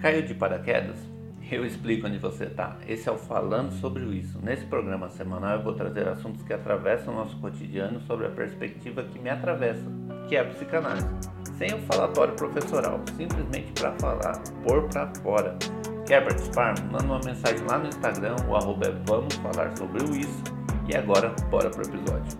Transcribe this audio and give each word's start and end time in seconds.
Caiu 0.00 0.22
de 0.22 0.32
paraquedas? 0.32 0.96
Eu 1.52 1.66
explico 1.66 2.06
onde 2.06 2.16
você 2.16 2.44
está. 2.44 2.78
Esse 2.88 3.06
é 3.06 3.12
o 3.12 3.18
Falando 3.18 3.70
sobre 3.82 4.02
Isso. 4.16 4.38
Nesse 4.42 4.64
programa 4.64 5.10
semanal 5.10 5.58
eu 5.58 5.62
vou 5.62 5.74
trazer 5.74 6.08
assuntos 6.08 6.42
que 6.42 6.54
atravessam 6.54 7.12
o 7.12 7.16
nosso 7.18 7.36
cotidiano 7.36 8.00
sobre 8.06 8.26
a 8.26 8.30
perspectiva 8.30 9.02
que 9.02 9.18
me 9.18 9.28
atravessa, 9.28 9.84
que 10.26 10.36
é 10.36 10.40
a 10.40 10.44
psicanálise. 10.46 11.06
Sem 11.58 11.74
o 11.74 11.78
falatório 11.80 12.32
professoral, 12.32 12.98
simplesmente 13.14 13.72
para 13.72 13.92
falar, 13.98 14.42
pôr 14.66 14.88
para 14.88 15.12
fora. 15.16 15.58
Quer 16.06 16.24
participar? 16.24 16.82
Manda 16.90 17.04
uma 17.04 17.20
mensagem 17.22 17.66
lá 17.68 17.76
no 17.76 17.88
Instagram, 17.88 18.36
o 18.48 18.56
arroba 18.56 18.86
é 18.86 18.92
Vamos 19.04 19.34
Falar 19.34 19.76
Sobre 19.76 20.02
o 20.02 20.16
Isso. 20.16 20.42
E 20.88 20.96
agora, 20.96 21.28
bora 21.50 21.68
pro 21.68 21.82
episódio. 21.82 22.38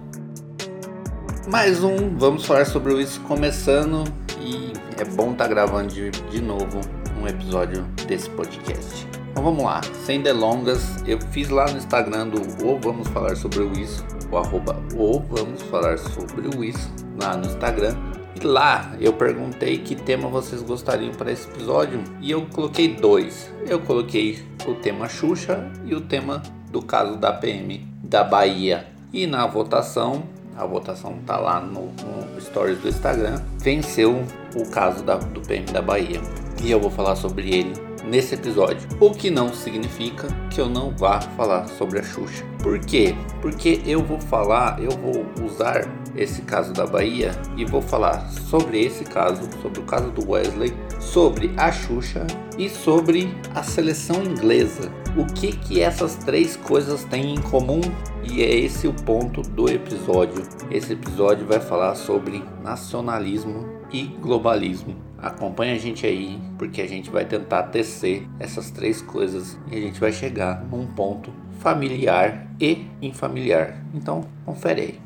Mais 1.46 1.84
um 1.84 2.16
Vamos 2.16 2.46
Falar 2.46 2.64
Sobre 2.64 2.94
o 2.94 3.00
Isso 3.00 3.20
começando 3.20 4.04
e 4.40 4.72
é 4.98 5.04
bom 5.04 5.32
estar 5.32 5.44
tá 5.44 5.48
gravando 5.50 5.88
de, 5.88 6.10
de 6.10 6.40
novo 6.40 6.99
um 7.20 7.28
episódio 7.28 7.82
desse 8.06 8.28
podcast. 8.30 9.06
Então 9.30 9.44
vamos 9.44 9.62
lá, 9.62 9.80
sem 10.04 10.20
delongas, 10.22 11.02
eu 11.06 11.20
fiz 11.30 11.48
lá 11.50 11.70
no 11.70 11.76
Instagram 11.76 12.28
do 12.28 12.66
ou 12.66 12.80
vamos 12.80 13.06
falar 13.08 13.36
sobre 13.36 13.60
o 13.60 13.72
isso, 13.78 14.04
o 14.30 14.36
arroba 14.36 14.76
ou 14.96 15.20
vamos 15.20 15.62
falar 15.62 15.98
sobre 15.98 16.48
o 16.48 16.64
isso 16.64 16.90
lá 17.20 17.36
no 17.36 17.46
Instagram. 17.46 17.94
E 18.40 18.44
lá 18.44 18.92
eu 18.98 19.12
perguntei 19.12 19.78
que 19.78 19.94
tema 19.94 20.28
vocês 20.28 20.62
gostariam 20.62 21.12
para 21.12 21.30
esse 21.30 21.48
episódio 21.48 22.02
e 22.20 22.30
eu 22.30 22.46
coloquei 22.46 22.94
dois. 22.94 23.52
Eu 23.66 23.80
coloquei 23.80 24.42
o 24.66 24.74
tema 24.74 25.08
Xuxa 25.08 25.70
e 25.84 25.94
o 25.94 26.00
tema 26.00 26.42
do 26.70 26.80
caso 26.80 27.16
da 27.16 27.32
PM 27.32 27.86
da 28.02 28.24
Bahia. 28.24 28.86
E 29.12 29.26
na 29.26 29.46
votação, 29.46 30.22
a 30.56 30.64
votação 30.64 31.18
tá 31.26 31.36
lá 31.36 31.60
no, 31.60 31.86
no 31.86 32.40
stories 32.40 32.78
do 32.78 32.88
Instagram, 32.88 33.42
venceu 33.58 34.24
o 34.56 34.68
caso 34.70 35.02
da, 35.02 35.16
do 35.16 35.40
PM 35.40 35.66
da 35.66 35.82
Bahia 35.82 36.20
e 36.62 36.70
eu 36.70 36.80
vou 36.80 36.90
falar 36.90 37.16
sobre 37.16 37.54
ele 37.54 37.72
nesse 38.04 38.34
episódio. 38.34 38.88
O 38.98 39.10
que 39.10 39.30
não 39.30 39.52
significa 39.52 40.28
que 40.50 40.60
eu 40.60 40.68
não 40.68 40.90
vá 40.90 41.20
falar 41.20 41.66
sobre 41.68 41.98
a 41.98 42.02
Xuxa. 42.02 42.44
Por 42.62 42.78
quê? 42.78 43.14
Porque 43.40 43.80
eu 43.86 44.02
vou 44.02 44.20
falar, 44.20 44.82
eu 44.82 44.90
vou 44.90 45.26
usar 45.44 45.88
esse 46.16 46.42
caso 46.42 46.72
da 46.72 46.86
Bahia 46.86 47.30
e 47.56 47.64
vou 47.64 47.80
falar 47.80 48.28
sobre 48.30 48.84
esse 48.84 49.04
caso, 49.04 49.48
sobre 49.62 49.80
o 49.80 49.84
caso 49.84 50.10
do 50.10 50.30
Wesley, 50.30 50.74
sobre 50.98 51.52
a 51.56 51.70
Xuxa 51.70 52.26
e 52.58 52.68
sobre 52.68 53.34
a 53.54 53.62
seleção 53.62 54.22
inglesa. 54.22 54.90
O 55.16 55.24
que 55.26 55.52
que 55.52 55.80
essas 55.80 56.16
três 56.16 56.56
coisas 56.56 57.04
têm 57.04 57.34
em 57.34 57.40
comum? 57.40 57.80
E 58.22 58.42
é 58.42 58.54
esse 58.54 58.86
o 58.86 58.92
ponto 58.92 59.42
do 59.42 59.68
episódio. 59.68 60.42
Esse 60.70 60.92
episódio 60.92 61.46
vai 61.46 61.58
falar 61.58 61.94
sobre 61.94 62.44
nacionalismo 62.62 63.79
e 63.92 64.04
globalismo. 64.04 64.96
Acompanhe 65.18 65.72
a 65.72 65.78
gente 65.78 66.06
aí, 66.06 66.40
porque 66.58 66.80
a 66.80 66.88
gente 66.88 67.10
vai 67.10 67.24
tentar 67.24 67.64
tecer 67.64 68.26
essas 68.38 68.70
três 68.70 69.02
coisas 69.02 69.58
e 69.70 69.76
a 69.76 69.80
gente 69.80 70.00
vai 70.00 70.12
chegar 70.12 70.64
num 70.64 70.86
ponto 70.86 71.32
familiar 71.60 72.46
e 72.60 72.86
infamiliar. 73.02 73.84
Então, 73.94 74.26
confere 74.44 74.80
aí. 74.80 75.00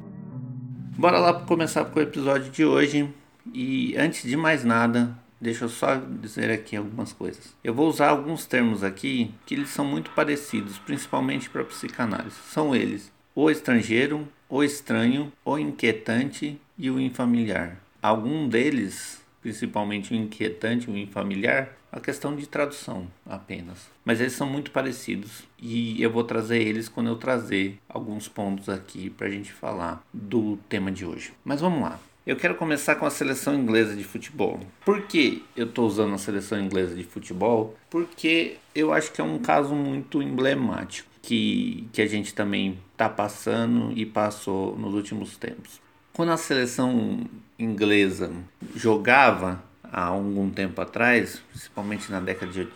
Bora 0.97 1.19
lá 1.19 1.35
começar 1.35 1.85
com 1.87 1.99
o 1.99 2.03
episódio 2.03 2.51
de 2.51 2.65
hoje. 2.65 3.13
E 3.53 3.97
antes 3.97 4.23
de 4.23 4.37
mais 4.37 4.65
nada, 4.65 5.19
deixa 5.41 5.65
eu 5.65 5.69
só 5.69 5.97
dizer 5.97 6.51
aqui 6.51 6.77
algumas 6.77 7.13
coisas. 7.13 7.55
Eu 7.63 7.75
vou 7.75 7.89
usar 7.89 8.09
alguns 8.09 8.47
termos 8.47 8.85
aqui 8.85 9.35
que 9.45 9.55
eles 9.55 9.71
são 9.71 9.85
muito 9.85 10.11
parecidos, 10.13 10.79
principalmente 10.79 11.51
para 11.51 11.65
psicanálise. 11.65 12.37
São 12.49 12.75
eles: 12.75 13.13
o 13.35 13.51
estrangeiro, 13.51 14.27
o 14.49 14.63
estranho, 14.63 15.33
o 15.45 15.59
inquietante 15.59 16.61
e 16.79 16.91
o 16.91 17.01
infamiliar. 17.01 17.84
Algum 18.05 18.47
deles 18.47 19.25
principalmente 19.41 20.13
o 20.13 20.15
inquietante, 20.15 20.91
o 20.91 20.97
infamiliar, 20.97 21.71
a 21.91 21.99
questão 21.99 22.37
de 22.37 22.47
tradução 22.47 23.07
apenas. 23.25 23.91
Mas 24.05 24.21
eles 24.21 24.35
são 24.35 24.47
muito 24.47 24.71
parecidos 24.71 25.45
e 25.59 26.03
eu 26.03 26.11
vou 26.11 26.23
trazer 26.23 26.61
eles 26.61 26.87
quando 26.87 27.07
eu 27.07 27.17
trazer 27.17 27.79
alguns 27.89 28.29
pontos 28.29 28.69
aqui 28.69 29.09
para 29.09 29.27
a 29.27 29.31
gente 29.31 29.51
falar 29.55 30.05
do 30.13 30.59
tema 30.69 30.93
de 30.93 31.07
hoje. 31.07 31.33
Mas 31.43 31.63
vamos 31.63 31.81
lá. 31.81 31.99
Eu 32.27 32.37
quero 32.37 32.57
começar 32.57 32.97
com 32.97 33.07
a 33.07 33.11
seleção 33.11 33.55
inglesa 33.55 33.97
de 33.97 34.05
futebol. 34.05 34.61
Por 34.85 35.03
que 35.07 35.43
eu 35.57 35.65
estou 35.65 35.87
usando 35.87 36.13
a 36.13 36.19
seleção 36.19 36.61
inglesa 36.61 36.95
de 36.95 37.05
futebol? 37.05 37.75
Porque 37.89 38.59
eu 38.75 38.93
acho 38.93 39.13
que 39.13 39.21
é 39.23 39.25
um 39.25 39.39
caso 39.39 39.75
muito 39.75 40.23
emblemático 40.23 41.09
que, 41.23 41.89
que 41.91 42.03
a 42.03 42.07
gente 42.07 42.35
também 42.35 42.79
está 42.93 43.09
passando 43.09 43.93
e 43.97 44.05
passou 44.05 44.77
nos 44.79 44.93
últimos 44.93 45.39
tempos. 45.39 45.84
Quando 46.15 46.31
a 46.31 46.37
seleção 46.37 47.27
inglesa 47.59 48.31
jogava 48.77 49.61
há 49.83 50.05
algum 50.05 50.49
tempo 50.49 50.81
atrás, 50.81 51.43
principalmente 51.51 52.09
na 52.09 52.21
década 52.21 52.53
de 52.53 52.69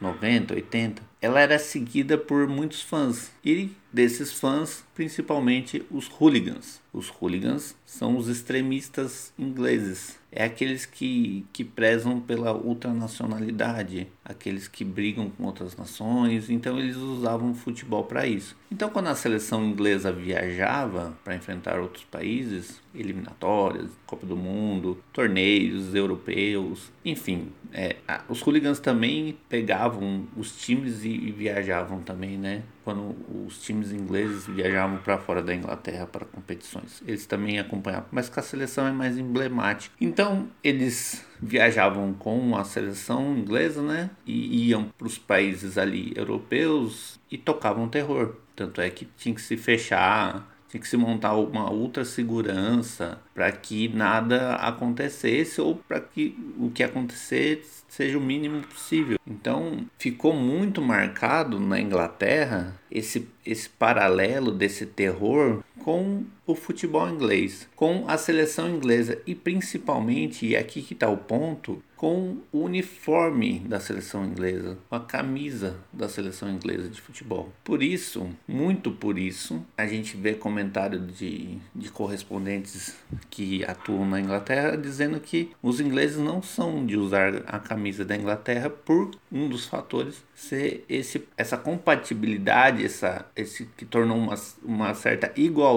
90, 0.00 0.54
80, 0.54 1.00
ela 1.22 1.38
era 1.38 1.60
seguida 1.60 2.18
por 2.18 2.48
muitos 2.48 2.82
fãs. 2.82 3.30
E 3.44 3.70
desses 3.92 4.32
fãs, 4.32 4.84
principalmente 4.94 5.84
os 5.90 6.08
hooligans. 6.08 6.80
Os 6.92 7.08
hooligans 7.08 7.76
são 7.84 8.16
os 8.16 8.28
extremistas 8.28 9.32
ingleses. 9.38 10.18
É 10.32 10.44
aqueles 10.44 10.86
que, 10.86 11.44
que 11.52 11.64
prezam 11.64 12.20
pela 12.20 12.52
ultranacionalidade, 12.52 14.06
aqueles 14.24 14.68
que 14.68 14.84
brigam 14.84 15.28
com 15.30 15.44
outras 15.44 15.76
nações, 15.76 16.48
então 16.50 16.78
eles 16.78 16.96
usavam 16.96 17.50
o 17.50 17.54
futebol 17.54 18.04
para 18.04 18.26
isso. 18.26 18.56
Então, 18.70 18.90
quando 18.90 19.08
a 19.08 19.14
seleção 19.16 19.64
inglesa 19.64 20.12
viajava 20.12 21.18
para 21.24 21.34
enfrentar 21.34 21.80
outros 21.80 22.04
países, 22.04 22.80
eliminatórias, 22.94 23.90
Copa 24.06 24.24
do 24.24 24.36
Mundo, 24.36 25.02
torneios 25.12 25.94
europeus, 25.94 26.92
enfim, 27.04 27.48
é, 27.72 27.96
os 28.28 28.40
hooligans 28.40 28.78
também 28.78 29.36
pegavam 29.48 30.28
os 30.36 30.56
times 30.56 31.04
e, 31.04 31.08
e 31.08 31.32
viajavam 31.32 32.00
também, 32.02 32.36
né? 32.36 32.62
Quando 32.84 33.14
os 33.46 33.62
times 33.62 33.92
ingleses 33.92 34.46
viajavam 34.46 34.98
para 34.98 35.18
fora 35.18 35.42
da 35.42 35.54
Inglaterra 35.54 36.06
para 36.06 36.24
competições. 36.24 37.02
Eles 37.06 37.26
também 37.26 37.58
acompanhavam, 37.58 38.08
mas 38.10 38.28
com 38.28 38.40
a 38.40 38.42
seleção 38.42 38.86
é 38.86 38.92
mais 38.92 39.18
emblemática. 39.18 39.94
Então, 40.00 40.48
eles 40.62 41.24
viajavam 41.40 42.12
com 42.14 42.56
a 42.56 42.64
seleção 42.64 43.36
inglesa, 43.36 43.82
né? 43.82 44.10
E 44.26 44.68
iam 44.68 44.84
para 44.96 45.06
os 45.06 45.18
países 45.18 45.78
ali 45.78 46.12
europeus 46.16 47.20
e 47.30 47.38
tocavam 47.38 47.88
terror. 47.88 48.36
Tanto 48.56 48.80
é 48.80 48.90
que 48.90 49.06
tinha 49.16 49.34
que 49.34 49.42
se 49.42 49.56
fechar 49.56 50.48
tinha 50.70 50.80
que 50.80 50.88
se 50.88 50.96
montar 50.96 51.34
uma 51.34 51.68
ultra 51.68 52.04
segurança 52.04 53.18
para 53.34 53.50
que 53.50 53.88
nada 53.88 54.54
acontecesse 54.54 55.60
ou 55.60 55.74
para 55.74 56.00
que 56.00 56.38
o 56.56 56.70
que 56.70 56.84
acontecesse 56.84 57.79
seja 57.90 58.16
o 58.16 58.20
mínimo 58.20 58.62
possível. 58.62 59.18
Então 59.26 59.84
ficou 59.98 60.32
muito 60.32 60.80
marcado 60.80 61.58
na 61.58 61.80
Inglaterra 61.80 62.80
esse, 62.90 63.28
esse 63.44 63.68
paralelo 63.68 64.52
desse 64.52 64.86
terror 64.86 65.62
com 65.84 66.24
o 66.46 66.54
futebol 66.54 67.08
inglês, 67.08 67.68
com 67.76 68.04
a 68.06 68.16
seleção 68.18 68.68
inglesa 68.68 69.20
e 69.26 69.34
principalmente, 69.34 70.46
e 70.46 70.56
aqui 70.56 70.82
que 70.82 70.94
está 70.94 71.08
o 71.08 71.16
ponto, 71.16 71.82
com 71.96 72.38
o 72.50 72.60
uniforme 72.60 73.58
da 73.60 73.78
seleção 73.78 74.24
inglesa, 74.24 74.78
com 74.88 74.96
a 74.96 75.00
camisa 75.00 75.76
da 75.92 76.08
seleção 76.08 76.48
inglesa 76.48 76.88
de 76.88 76.98
futebol. 76.98 77.52
Por 77.62 77.82
isso, 77.82 78.26
muito 78.48 78.90
por 78.90 79.18
isso, 79.18 79.62
a 79.76 79.86
gente 79.86 80.16
vê 80.16 80.32
comentário 80.32 80.98
de, 80.98 81.58
de 81.74 81.90
correspondentes 81.90 82.96
que 83.28 83.62
atuam 83.66 84.08
na 84.08 84.18
Inglaterra 84.18 84.76
dizendo 84.76 85.20
que 85.20 85.50
os 85.62 85.78
ingleses 85.78 86.16
não 86.16 86.42
são 86.42 86.86
de 86.86 86.96
usar 86.96 87.42
a 87.46 87.58
camisa 87.58 88.02
da 88.02 88.16
Inglaterra 88.16 88.70
por 88.70 89.10
um 89.30 89.46
dos 89.46 89.66
fatores 89.66 90.24
ser 90.34 90.86
esse, 90.88 91.28
essa 91.36 91.58
compatibilidade, 91.58 92.82
essa, 92.82 93.26
esse 93.36 93.66
que 93.76 93.84
tornou 93.84 94.16
uma, 94.16 94.36
uma 94.64 94.94
certa 94.94 95.30
igualdade 95.36 95.69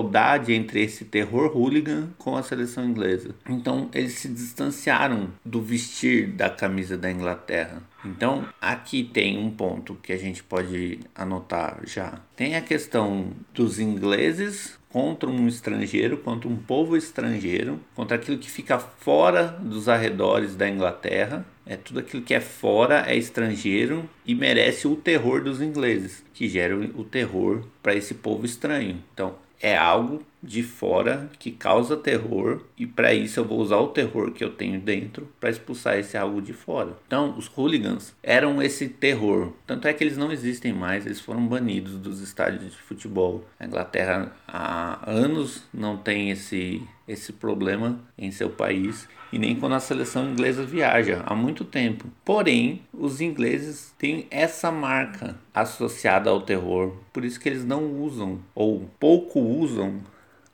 entre 0.49 0.83
esse 0.83 1.05
terror 1.05 1.55
hooligan 1.55 2.09
com 2.17 2.35
a 2.35 2.43
seleção 2.43 2.85
inglesa. 2.85 3.35
Então 3.47 3.89
eles 3.93 4.13
se 4.13 4.27
distanciaram 4.27 5.29
do 5.45 5.61
vestir 5.61 6.27
da 6.27 6.49
camisa 6.49 6.97
da 6.97 7.11
Inglaterra. 7.11 7.81
Então, 8.05 8.45
aqui 8.59 9.03
tem 9.03 9.37
um 9.37 9.49
ponto 9.49 9.95
que 9.95 10.11
a 10.11 10.17
gente 10.17 10.43
pode 10.43 10.99
anotar 11.15 11.81
já. 11.85 12.19
Tem 12.35 12.55
a 12.55 12.61
questão 12.61 13.31
dos 13.53 13.79
ingleses 13.79 14.77
contra 14.89 15.27
um 15.27 15.47
estrangeiro, 15.47 16.17
contra 16.17 16.47
um 16.47 16.55
povo 16.55 16.95
estrangeiro, 16.95 17.79
contra 17.95 18.15
aquilo 18.15 18.37
que 18.37 18.49
fica 18.49 18.77
fora 18.77 19.47
dos 19.47 19.89
arredores 19.89 20.55
da 20.55 20.69
Inglaterra. 20.69 21.45
É 21.65 21.77
tudo 21.77 21.99
aquilo 21.99 22.21
que 22.21 22.33
é 22.33 22.41
fora, 22.41 23.05
é 23.07 23.15
estrangeiro 23.15 24.07
e 24.25 24.35
merece 24.35 24.87
o 24.87 24.95
terror 24.95 25.41
dos 25.41 25.61
ingleses, 25.61 26.23
que 26.33 26.47
gera 26.47 26.75
o 26.75 27.03
terror 27.03 27.65
para 27.81 27.95
esse 27.95 28.13
povo 28.13 28.45
estranho. 28.45 29.01
Então, 29.13 29.35
é 29.63 29.77
algo 29.77 30.21
de 30.43 30.61
fora 30.61 31.29
que 31.39 31.49
causa 31.49 31.95
terror 31.95 32.61
e 32.77 32.85
para 32.85 33.13
isso 33.13 33.39
eu 33.39 33.45
vou 33.45 33.59
usar 33.59 33.77
o 33.77 33.87
terror 33.87 34.31
que 34.31 34.43
eu 34.43 34.51
tenho 34.51 34.77
dentro 34.77 35.29
para 35.39 35.49
expulsar 35.49 35.97
esse 35.97 36.17
algo 36.17 36.41
de 36.41 36.51
fora. 36.51 36.97
Então, 37.07 37.37
os 37.37 37.47
hooligans 37.47 38.13
eram 38.21 38.61
esse 38.61 38.89
terror. 38.89 39.53
Tanto 39.65 39.87
é 39.87 39.93
que 39.93 40.03
eles 40.03 40.17
não 40.17 40.33
existem 40.33 40.73
mais, 40.73 41.05
eles 41.05 41.21
foram 41.21 41.47
banidos 41.47 41.97
dos 41.97 42.19
estádios 42.19 42.73
de 42.73 42.77
futebol. 42.77 43.45
A 43.57 43.65
Inglaterra 43.65 44.33
há 44.45 45.09
anos 45.09 45.63
não 45.73 45.95
tem 45.95 46.29
esse 46.29 46.83
esse 47.05 47.33
problema 47.33 47.99
em 48.17 48.31
seu 48.31 48.49
país 48.49 49.07
e 49.33 49.39
nem 49.39 49.55
quando 49.55 49.73
a 49.73 49.79
seleção 49.79 50.29
inglesa 50.29 50.63
viaja 50.63 51.23
há 51.25 51.33
muito 51.33 51.65
tempo. 51.65 52.05
Porém, 52.23 52.83
os 52.93 53.19
ingleses 53.19 53.91
têm 53.97 54.27
essa 54.29 54.71
marca 54.71 55.35
associada 55.51 56.29
ao 56.29 56.41
terror, 56.41 56.93
por 57.11 57.25
isso 57.25 57.39
que 57.39 57.49
eles 57.49 57.65
não 57.65 57.99
usam 57.99 58.37
ou 58.53 58.87
pouco 58.99 59.39
usam 59.39 60.01